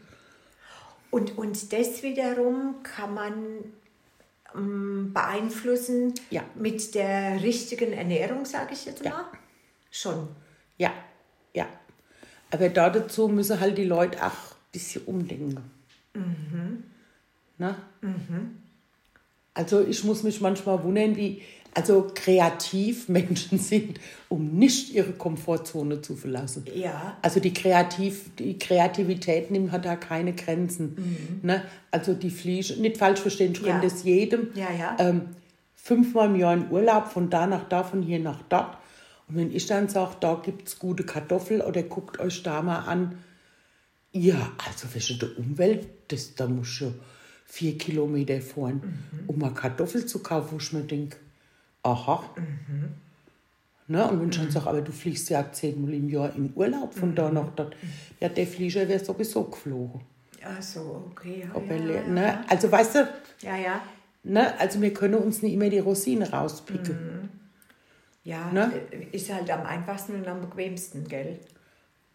Und, 1.10 1.38
und 1.38 1.72
das 1.72 2.02
wiederum 2.02 2.82
kann 2.82 3.14
man 3.14 3.34
ähm, 4.54 5.12
beeinflussen 5.12 6.14
ja. 6.30 6.42
mit 6.54 6.94
der 6.94 7.42
richtigen 7.42 7.92
Ernährung, 7.92 8.44
sage 8.44 8.72
ich 8.72 8.84
jetzt 8.84 9.04
mal? 9.04 9.10
Ja. 9.10 9.32
Schon. 9.90 10.28
Ja, 10.76 10.92
ja. 11.52 11.68
Aber 12.50 12.68
dazu 12.68 13.28
müssen 13.28 13.60
halt 13.60 13.78
die 13.78 13.84
Leute 13.84 14.18
auch 14.24 14.30
ein 14.30 14.72
bisschen 14.72 15.04
umdenken. 15.04 15.70
Mhm. 16.14 16.84
Na? 17.58 17.76
Mhm. 18.00 18.58
Also 19.54 19.82
ich 19.82 20.02
muss 20.02 20.24
mich 20.24 20.40
manchmal 20.40 20.82
wundern, 20.82 21.14
wie, 21.16 21.42
also 21.74 22.10
kreativ 22.14 23.08
Menschen 23.08 23.58
sind, 23.58 24.00
um 24.28 24.56
nicht 24.56 24.94
ihre 24.94 25.12
Komfortzone 25.12 26.00
zu 26.00 26.16
verlassen. 26.16 26.64
Ja. 26.74 27.18
Also 27.22 27.40
die, 27.40 27.52
Kreativ, 27.52 28.30
die 28.38 28.58
Kreativität 28.58 29.50
nimmt, 29.50 29.72
hat 29.72 29.84
da 29.84 29.96
keine 29.96 30.32
Grenzen. 30.34 30.94
Mhm. 30.96 31.48
Ne? 31.48 31.62
Also 31.90 32.14
die 32.14 32.30
Fliege, 32.30 32.80
nicht 32.80 32.96
falsch 32.96 33.20
verstehen, 33.20 33.52
ich 33.52 33.62
ja. 33.62 33.80
das 33.80 34.04
jedem. 34.04 34.48
Ja, 34.54 34.68
ja. 34.72 34.96
Ähm, 34.98 35.22
fünfmal 35.74 36.28
im 36.28 36.36
Jahr 36.36 36.54
in 36.54 36.70
Urlaub, 36.70 37.08
von 37.08 37.28
da 37.28 37.46
nach 37.46 37.68
da, 37.68 37.84
von 37.84 38.02
hier 38.02 38.20
nach 38.20 38.42
dort. 38.48 38.78
Und 39.28 39.36
wenn 39.36 39.54
ich 39.54 39.66
dann 39.66 39.88
sage, 39.88 40.16
da 40.20 40.40
gibt 40.42 40.68
es 40.68 40.78
gute 40.78 41.04
Kartoffeln 41.04 41.60
oder 41.60 41.82
guckt 41.82 42.20
euch 42.20 42.42
da 42.42 42.62
mal 42.62 42.80
an, 42.80 43.18
ja, 44.12 44.52
also 44.64 44.86
für 44.86 45.00
die 45.00 45.26
Umwelt, 45.36 45.88
das, 46.08 46.36
da 46.36 46.46
muss 46.46 46.68
schon 46.68 46.94
vier 47.44 47.76
Kilometer 47.76 48.40
fahren, 48.40 48.80
mhm. 49.12 49.28
um 49.28 49.38
mal 49.38 49.52
Kartoffeln 49.52 50.06
zu 50.06 50.20
kaufen, 50.20 50.52
wo 50.52 50.56
ich 50.58 50.72
mir 50.72 50.82
denke, 50.82 51.16
aha. 51.84 52.24
Mhm. 52.36 52.94
Ne? 53.86 54.08
Und 54.08 54.20
wenn 54.20 54.30
ich 54.30 54.38
dann 54.38 54.50
sage, 54.50 54.66
aber 54.66 54.80
du 54.80 54.92
fliegst 54.92 55.28
ja 55.30 55.52
zehnmal 55.52 55.92
im 55.92 56.08
Jahr 56.08 56.34
in 56.34 56.52
Urlaub 56.54 56.94
von 56.94 57.10
mhm. 57.10 57.14
da 57.14 57.30
nach 57.30 57.50
dort, 57.54 57.76
ja, 58.18 58.28
der 58.28 58.46
Flieger 58.46 58.88
wäre 58.88 59.04
sowieso 59.04 59.44
geflogen. 59.44 60.00
Ach 60.42 60.62
so, 60.62 61.04
okay. 61.10 61.46
Ja, 61.54 61.74
ja, 61.74 61.84
ja, 61.92 62.08
ne? 62.08 62.44
Also 62.48 62.70
weißt 62.70 62.94
du, 62.96 63.08
ja, 63.42 63.56
ja. 63.56 63.82
Ne? 64.22 64.58
also 64.58 64.80
wir 64.80 64.92
können 64.92 65.14
uns 65.14 65.42
nicht 65.42 65.52
immer 65.52 65.68
die 65.68 65.78
Rosinen 65.78 66.28
rauspicken. 66.28 66.94
Mhm. 66.94 67.28
Ja, 68.24 68.50
ne? 68.50 68.72
ist 69.12 69.30
halt 69.30 69.50
am 69.50 69.66
einfachsten 69.66 70.14
und 70.14 70.26
am 70.26 70.40
bequemsten, 70.40 71.06
gell? 71.06 71.38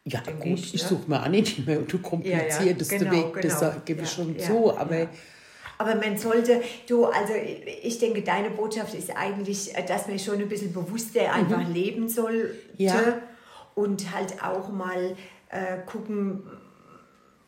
Ja, 0.06 0.22
gut, 0.22 0.58
ich, 0.58 0.74
ich 0.74 0.82
ne? 0.82 0.90
suche 0.90 1.08
mir 1.08 1.22
auch 1.22 1.28
nicht 1.28 1.60
immer 1.60 1.76
du 1.76 2.00
komplizierteste 2.00 2.96
ja, 2.96 3.04
ja. 3.04 3.12
Genau, 3.12 3.36
Weg, 3.36 3.42
das 3.44 3.60
genau. 3.60 3.74
gebe 3.86 4.02
ich 4.02 4.12
schon 4.12 4.40
zu, 4.40 4.76
aber 4.76 5.08
aber 5.80 5.96
man 5.96 6.18
sollte, 6.18 6.62
du, 6.88 7.06
also 7.06 7.34
ich 7.82 8.00
denke, 8.00 8.22
deine 8.22 8.50
Botschaft 8.50 8.94
ist 8.94 9.16
eigentlich, 9.16 9.74
dass 9.88 10.08
man 10.08 10.20
schon 10.20 10.40
ein 10.40 10.50
bisschen 10.50 10.74
bewusster 10.74 11.34
einfach 11.34 11.66
mhm. 11.66 11.74
leben 11.74 12.10
sollte 12.10 12.54
ja. 12.76 13.22
und 13.76 14.14
halt 14.14 14.44
auch 14.44 14.70
mal 14.70 15.16
äh, 15.50 15.78
gucken, 15.86 16.44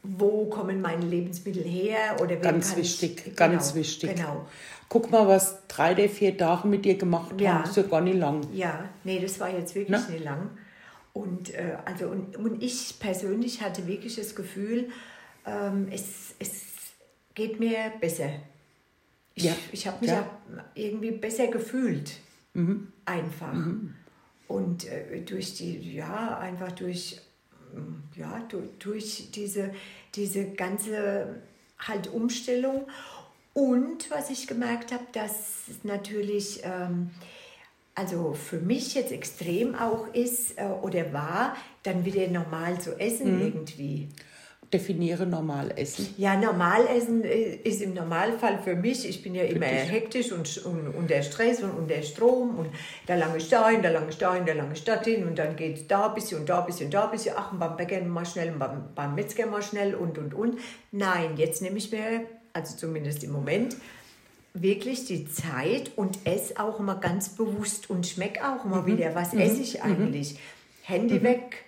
wo 0.02 0.46
kommen 0.46 0.82
meine 0.82 1.06
Lebensmittel 1.06 1.64
her 1.64 2.16
oder 2.22 2.38
ganz 2.38 2.76
wichtig, 2.78 3.22
ich, 3.28 3.36
ganz 3.36 3.74
genau, 3.74 3.82
wichtig. 3.82 4.16
Genau. 4.16 4.46
Guck 4.88 5.12
mal, 5.12 5.28
was 5.28 5.68
drei 5.68 5.94
der 5.94 6.10
vier 6.10 6.38
Tage 6.38 6.70
mit 6.70 6.86
dir 6.86 6.98
gemacht 6.98 7.40
ja. 7.40 7.56
haben, 7.56 7.70
ist 7.70 7.76
ja 7.76 7.84
gar 7.84 8.00
nicht 8.00 8.18
lang. 8.18 8.48
Ja, 8.54 8.86
nee, 9.04 9.20
das 9.20 9.42
war 9.42 9.50
jetzt 9.50 9.76
wirklich 9.76 9.90
Na? 9.90 10.10
nicht 10.10 10.24
lang. 10.24 10.52
Und 11.12 11.54
äh, 11.54 11.76
also 11.84 12.08
und, 12.08 12.38
und 12.38 12.64
ich 12.64 12.98
persönlich 12.98 13.62
hatte 13.62 13.88
wirklich 13.88 14.16
das 14.16 14.36
Gefühl, 14.36 14.88
ähm, 15.46 15.90
es, 15.92 16.36
es 16.40 16.71
geht 17.34 17.60
mir 17.60 17.92
besser. 18.00 18.30
Ich, 19.36 19.44
ja. 19.46 19.56
ich 19.72 19.88
habe 19.88 19.98
mich 20.02 20.12
ja. 20.12 20.30
irgendwie 20.76 21.12
besser 21.12 21.48
gefühlt. 21.48 22.14
Mhm. 22.54 22.92
Einfach. 23.06 23.54
Mhm. 23.54 23.96
Und 24.48 24.86
äh, 24.86 25.22
durch 25.22 25.56
die, 25.56 25.94
ja, 25.94 26.38
einfach 26.38 26.72
durch, 26.74 27.22
ja, 28.16 28.40
durch, 28.50 28.70
durch 28.80 29.32
diese, 29.32 29.74
diese 30.16 30.52
ganze 30.52 31.42
halt 31.80 32.08
Umstellung. 32.08 32.88
Und 33.54 34.10
was 34.12 34.30
ich 34.30 34.48
gemerkt 34.48 34.92
habe, 34.92 35.06
dass 35.14 35.68
es 35.70 35.84
natürlich, 35.84 36.62
ähm, 36.64 37.12
also 37.96 38.34
für 38.34 38.60
mich 38.60 38.94
jetzt 38.94 39.12
extrem 39.12 39.76
auch 39.76 40.14
ist 40.14 40.58
äh, 40.58 40.66
oder 40.66 41.14
war, 41.14 41.56
dann 41.84 42.06
wieder 42.06 42.28
normal 42.28 42.80
zu 42.80 43.00
essen 43.00 43.36
mhm. 43.36 43.42
irgendwie 43.42 44.10
definiere 44.74 45.26
normal 45.26 45.74
essen? 45.76 46.08
Ja, 46.18 46.36
normal 46.36 46.88
essen 46.88 47.24
äh, 47.24 47.56
ist 47.64 47.82
im 47.82 47.94
Normalfall 47.94 48.60
für 48.64 48.76
mich, 48.76 49.08
ich 49.08 49.22
bin 49.22 49.36
ja 49.36 49.44
immer 49.44 49.66
hektisch 49.66 50.32
und, 50.32 50.58
und 50.66 50.88
unter 50.96 51.22
Stress 51.24 51.62
und 51.62 51.72
unter 51.72 52.02
Strom 52.04 52.58
und 52.58 52.70
da 53.08 53.16
lange 53.16 53.38
ich 53.38 53.50
dahin, 53.50 53.82
da 53.82 53.90
lange 53.90 54.10
ich 54.10 54.18
dahin, 54.18 54.46
da 54.46 54.54
lange 54.54 54.74
ich 54.74 54.84
dorthin 54.84 55.28
und 55.28 55.38
dann 55.38 55.56
geht 55.56 55.90
da 55.92 56.08
ein 56.10 56.14
bisschen 56.16 56.40
und 56.40 56.50
da 56.50 56.62
ein 56.62 56.66
bisschen 56.66 56.86
und 56.86 56.94
da 56.94 57.06
ein 57.06 57.12
bisschen, 57.12 57.36
ach, 57.38 57.52
und 57.52 57.60
beim 57.60 57.76
Bäcker 57.78 58.02
mal 58.02 58.26
schnell 58.26 58.52
und 58.54 58.60
beim, 58.60 58.84
beim 58.96 59.16
Metzger 59.16 59.46
mal 59.48 59.62
schnell 59.62 59.96
und 59.96 60.18
und 60.18 60.34
und. 60.34 60.58
Nein, 60.92 61.38
jetzt 61.38 61.62
nehme 61.62 61.78
ich 61.78 61.92
mir, 61.92 62.22
also 62.54 62.76
zumindest 62.78 63.24
im 63.24 63.32
Moment, 63.32 63.76
wirklich 64.54 65.06
die 65.06 65.30
Zeit 65.32 65.92
und 65.96 66.20
esse 66.26 66.60
auch 66.60 66.80
immer 66.80 66.96
ganz 66.96 67.30
bewusst 67.30 67.90
und 67.90 68.06
schmecke 68.06 68.42
auch 68.46 68.66
Mhm. 68.66 68.72
immer 68.72 68.86
wieder, 68.86 69.16
was 69.16 69.34
esse 69.34 69.62
ich 69.62 69.82
eigentlich. 69.82 70.38
Handy 70.84 71.24
weg, 71.24 71.64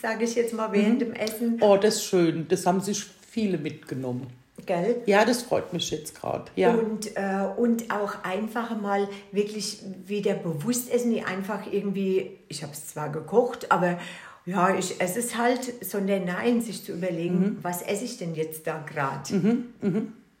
sage 0.00 0.24
ich 0.24 0.34
jetzt 0.34 0.54
mal 0.54 0.72
während 0.72 1.00
dem 1.02 1.12
Essen. 1.12 1.58
Oh, 1.60 1.76
das 1.76 1.96
ist 1.96 2.04
schön. 2.04 2.46
Das 2.48 2.64
haben 2.66 2.80
sich 2.80 3.04
viele 3.28 3.58
mitgenommen. 3.58 4.26
Gell? 4.66 5.02
Ja, 5.06 5.24
das 5.24 5.42
freut 5.42 5.72
mich 5.72 5.90
jetzt 5.90 6.20
gerade. 6.20 6.44
Ja. 6.56 6.74
Und, 6.74 7.16
äh, 7.16 7.46
und 7.56 7.90
auch 7.90 8.24
einfach 8.24 8.78
mal 8.80 9.08
wirklich 9.32 9.80
wieder 10.06 10.34
bewusst 10.34 10.90
essen, 10.92 11.10
nicht 11.12 11.26
einfach 11.26 11.70
irgendwie, 11.72 12.38
ich 12.48 12.62
habe 12.62 12.72
es 12.72 12.88
zwar 12.88 13.08
gekocht, 13.10 13.70
aber 13.72 13.98
ja, 14.46 14.76
ich 14.76 15.00
esse 15.00 15.18
es 15.18 15.36
halt, 15.36 15.84
sondern 15.84 16.24
nein, 16.24 16.60
sich 16.60 16.84
zu 16.84 16.92
überlegen, 16.92 17.40
Mhm. 17.40 17.56
was 17.62 17.82
esse 17.82 18.04
ich 18.04 18.18
denn 18.18 18.34
jetzt 18.34 18.66
da 18.66 18.84
gerade? 18.86 19.58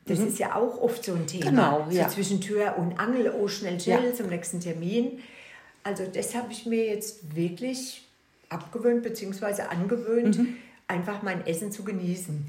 Das 0.06 0.18
ist 0.18 0.38
ja 0.38 0.54
auch 0.56 0.80
oft 0.80 1.04
so 1.04 1.12
ein 1.14 1.26
Thema. 1.26 1.50
Genau, 1.50 1.86
so 1.88 1.96
ja. 1.96 2.08
zwischen 2.08 2.40
Tür 2.40 2.74
und 2.78 2.98
Angel, 2.98 3.32
oh 3.38 3.48
schnell, 3.48 3.78
schnell 3.80 4.06
Ja. 4.08 4.14
zum 4.14 4.28
nächsten 4.28 4.60
Termin. 4.60 5.20
Also 5.82 6.04
das 6.12 6.34
habe 6.34 6.52
ich 6.52 6.66
mir 6.66 6.86
jetzt 6.86 7.34
wirklich 7.36 8.06
abgewöhnt 8.50 9.02
bzw. 9.02 9.62
angewöhnt, 9.62 10.38
Mhm. 10.38 10.56
einfach 10.88 11.22
mein 11.22 11.46
Essen 11.46 11.72
zu 11.72 11.82
genießen. 11.84 12.44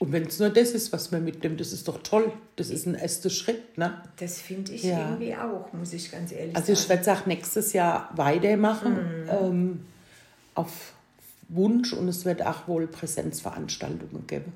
Und 0.00 0.12
wenn 0.12 0.24
es 0.24 0.38
nur 0.38 0.50
das 0.50 0.72
ist, 0.72 0.92
was 0.92 1.10
man 1.12 1.24
mitnimmt, 1.24 1.60
das 1.60 1.72
ist 1.72 1.88
doch 1.88 2.02
toll. 2.02 2.30
Das 2.56 2.68
ist 2.68 2.84
ein 2.86 2.94
erster 2.94 3.30
Schritt. 3.30 3.78
Ne? 3.78 4.02
Das 4.18 4.40
finde 4.40 4.72
ich 4.72 4.82
Ja. 4.82 5.10
irgendwie 5.12 5.34
auch, 5.34 5.72
muss 5.72 5.92
ich 5.94 6.10
ganz 6.10 6.30
ehrlich 6.32 6.54
Also 6.54 6.72
ich 6.72 6.78
sagen. 6.80 6.90
werde 6.90 7.02
es 7.02 7.08
auch 7.20 7.26
nächstes 7.26 7.72
Jahr 7.72 8.10
weitermachen. 8.14 8.98
Ähm, 9.30 9.80
auf 10.54 10.92
Wunsch 11.48 11.92
und 11.92 12.08
es 12.08 12.24
wird 12.24 12.42
auch 12.44 12.66
wohl 12.68 12.86
Präsenzveranstaltungen 12.86 14.26
geben. 14.26 14.52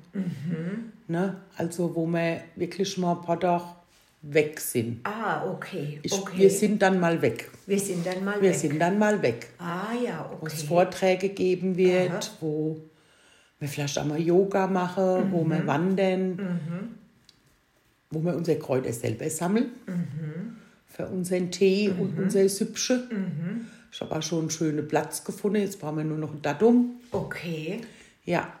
Ne? 1.07 1.35
Also 1.55 1.95
wo 1.95 2.05
wir 2.07 2.41
wirklich 2.55 2.97
mal 2.97 3.13
ein 3.15 3.21
paar 3.21 3.39
Tage 3.39 3.63
weg 4.21 4.59
sind. 4.59 4.99
Ah, 5.05 5.45
okay. 5.49 5.99
Ich, 6.03 6.11
okay. 6.13 6.37
Wir 6.37 6.49
sind 6.49 6.81
dann 6.81 6.99
mal 6.99 7.21
weg. 7.21 7.49
Wir 7.65 7.79
sind 7.79 8.05
dann 8.05 8.23
mal 8.25 8.41
Wir 8.41 8.49
weg. 8.51 8.57
sind 8.59 8.79
dann 8.79 8.99
mal 8.99 9.21
weg. 9.21 9.47
Ah 9.59 9.93
ja, 10.03 10.29
Wo 10.39 10.45
es 10.47 10.53
okay. 10.59 10.67
Vorträge 10.67 11.29
geben 11.29 11.77
wird, 11.77 12.11
Aha. 12.11 12.19
wo 12.41 12.77
wir 13.59 13.67
vielleicht 13.67 13.97
auch 13.97 14.05
mal 14.05 14.19
Yoga 14.19 14.67
machen, 14.67 15.31
wo 15.31 15.43
Mhm. 15.43 15.49
wir 15.51 15.67
wandern, 15.67 16.59
wo 18.09 18.23
wir 18.23 18.35
unsere 18.35 18.59
Kräuter 18.59 18.91
selber 18.91 19.29
sammeln 19.29 19.71
Mhm. 19.85 20.55
für 20.87 21.07
unseren 21.07 21.51
Tee 21.51 21.89
und 21.89 22.17
unser 22.17 22.47
Süppsche. 22.49 23.07
Ich 23.91 24.01
habe 24.01 24.15
auch 24.15 24.21
schon 24.21 24.39
einen 24.41 24.49
schönen 24.49 24.87
Platz 24.87 25.23
gefunden, 25.23 25.61
jetzt 25.61 25.79
brauchen 25.79 25.97
wir 25.97 26.03
nur 26.03 26.17
noch 26.17 26.33
ein 26.33 26.41
Datum. 26.41 26.99
Okay. 27.11 27.81
Ja, 28.25 28.51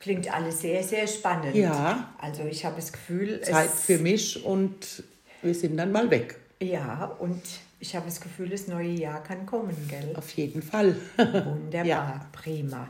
Klingt 0.00 0.32
alles 0.34 0.60
sehr, 0.62 0.82
sehr 0.82 1.06
spannend. 1.06 1.54
Ja. 1.54 2.12
Also 2.18 2.44
ich 2.44 2.64
habe 2.64 2.76
das 2.76 2.90
Gefühl, 2.92 3.40
Zeit 3.42 3.68
für 3.70 3.98
mich 3.98 4.42
und 4.44 5.02
wir 5.42 5.54
sind 5.54 5.76
dann 5.76 5.92
mal 5.92 6.10
weg. 6.10 6.36
Ja, 6.62 7.04
und 7.18 7.42
ich 7.80 7.94
habe 7.94 8.06
das 8.06 8.20
Gefühl, 8.20 8.48
das 8.48 8.66
neue 8.66 8.88
Jahr 8.88 9.22
kann 9.22 9.44
kommen, 9.46 9.76
gell? 9.88 10.14
Auf 10.16 10.30
jeden 10.32 10.62
Fall. 10.62 10.96
Wunderbar, 11.16 11.84
Ja. 11.86 12.26
prima. 12.32 12.88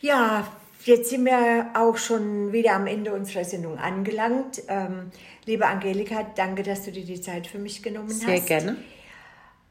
Ja, 0.00 0.46
jetzt 0.84 1.10
sind 1.10 1.24
wir 1.24 1.70
auch 1.74 1.96
schon 1.96 2.52
wieder 2.52 2.74
am 2.74 2.86
Ende 2.86 3.12
unserer 3.12 3.44
Sendung 3.44 3.76
angelangt. 3.78 4.62
Ähm, 4.68 5.10
liebe 5.46 5.66
Angelika, 5.66 6.24
danke, 6.36 6.62
dass 6.62 6.84
du 6.84 6.92
dir 6.92 7.04
die 7.04 7.20
Zeit 7.20 7.46
für 7.48 7.58
mich 7.58 7.82
genommen 7.82 8.08
Sehr 8.08 8.36
hast. 8.36 8.46
gerne. 8.46 8.76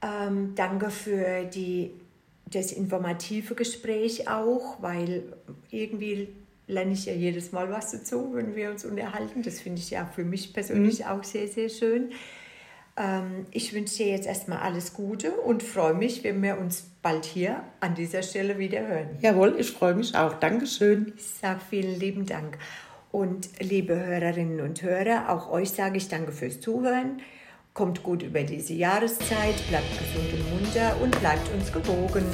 Ähm, 0.01 0.53
danke 0.55 0.89
für 0.89 1.45
die, 1.45 1.91
das 2.45 2.71
informative 2.73 3.55
Gespräch 3.55 4.27
auch, 4.29 4.81
weil 4.81 5.23
irgendwie 5.71 6.29
lerne 6.69 6.93
ich 6.93 7.05
ja 7.05 7.13
jedes 7.13 7.51
Mal 7.51 7.69
was 7.69 7.91
dazu, 7.91 8.33
wenn 8.33 8.55
wir 8.55 8.69
uns 8.69 8.85
unterhalten. 8.85 9.41
Das 9.41 9.59
finde 9.59 9.81
ich 9.81 9.89
ja 9.89 10.05
für 10.05 10.23
mich 10.23 10.53
persönlich 10.53 11.05
auch 11.05 11.23
sehr, 11.23 11.47
sehr 11.47 11.67
schön. 11.67 12.11
Ähm, 12.95 13.47
ich 13.51 13.73
wünsche 13.73 13.97
dir 13.97 14.07
jetzt 14.07 14.27
erstmal 14.27 14.59
alles 14.59 14.93
Gute 14.93 15.31
und 15.31 15.63
freue 15.63 15.95
mich, 15.95 16.23
wenn 16.23 16.41
wir 16.43 16.59
uns 16.59 16.85
bald 17.01 17.25
hier 17.25 17.63
an 17.79 17.95
dieser 17.95 18.21
Stelle 18.21 18.59
wieder 18.59 18.87
hören. 18.87 19.17
Jawohl, 19.19 19.55
ich 19.57 19.71
freue 19.71 19.95
mich 19.95 20.15
auch. 20.15 20.33
Dankeschön. 20.35 21.13
Ich 21.17 21.25
sage 21.25 21.59
vielen 21.69 21.99
lieben 21.99 22.25
Dank. 22.25 22.57
Und 23.11 23.49
liebe 23.59 23.95
Hörerinnen 23.95 24.61
und 24.61 24.83
Hörer, 24.83 25.29
auch 25.29 25.49
euch 25.49 25.71
sage 25.71 25.97
ich 25.97 26.07
danke 26.07 26.31
fürs 26.31 26.61
Zuhören. 26.61 27.21
Kommt 27.73 28.03
gut 28.03 28.21
über 28.21 28.43
diese 28.43 28.73
Jahreszeit, 28.73 29.55
bleibt 29.69 29.89
gesund 29.97 30.33
und 30.33 30.63
munter 30.63 30.95
und 31.01 31.19
bleibt 31.19 31.51
uns 31.53 31.71
gewogen. 31.71 32.25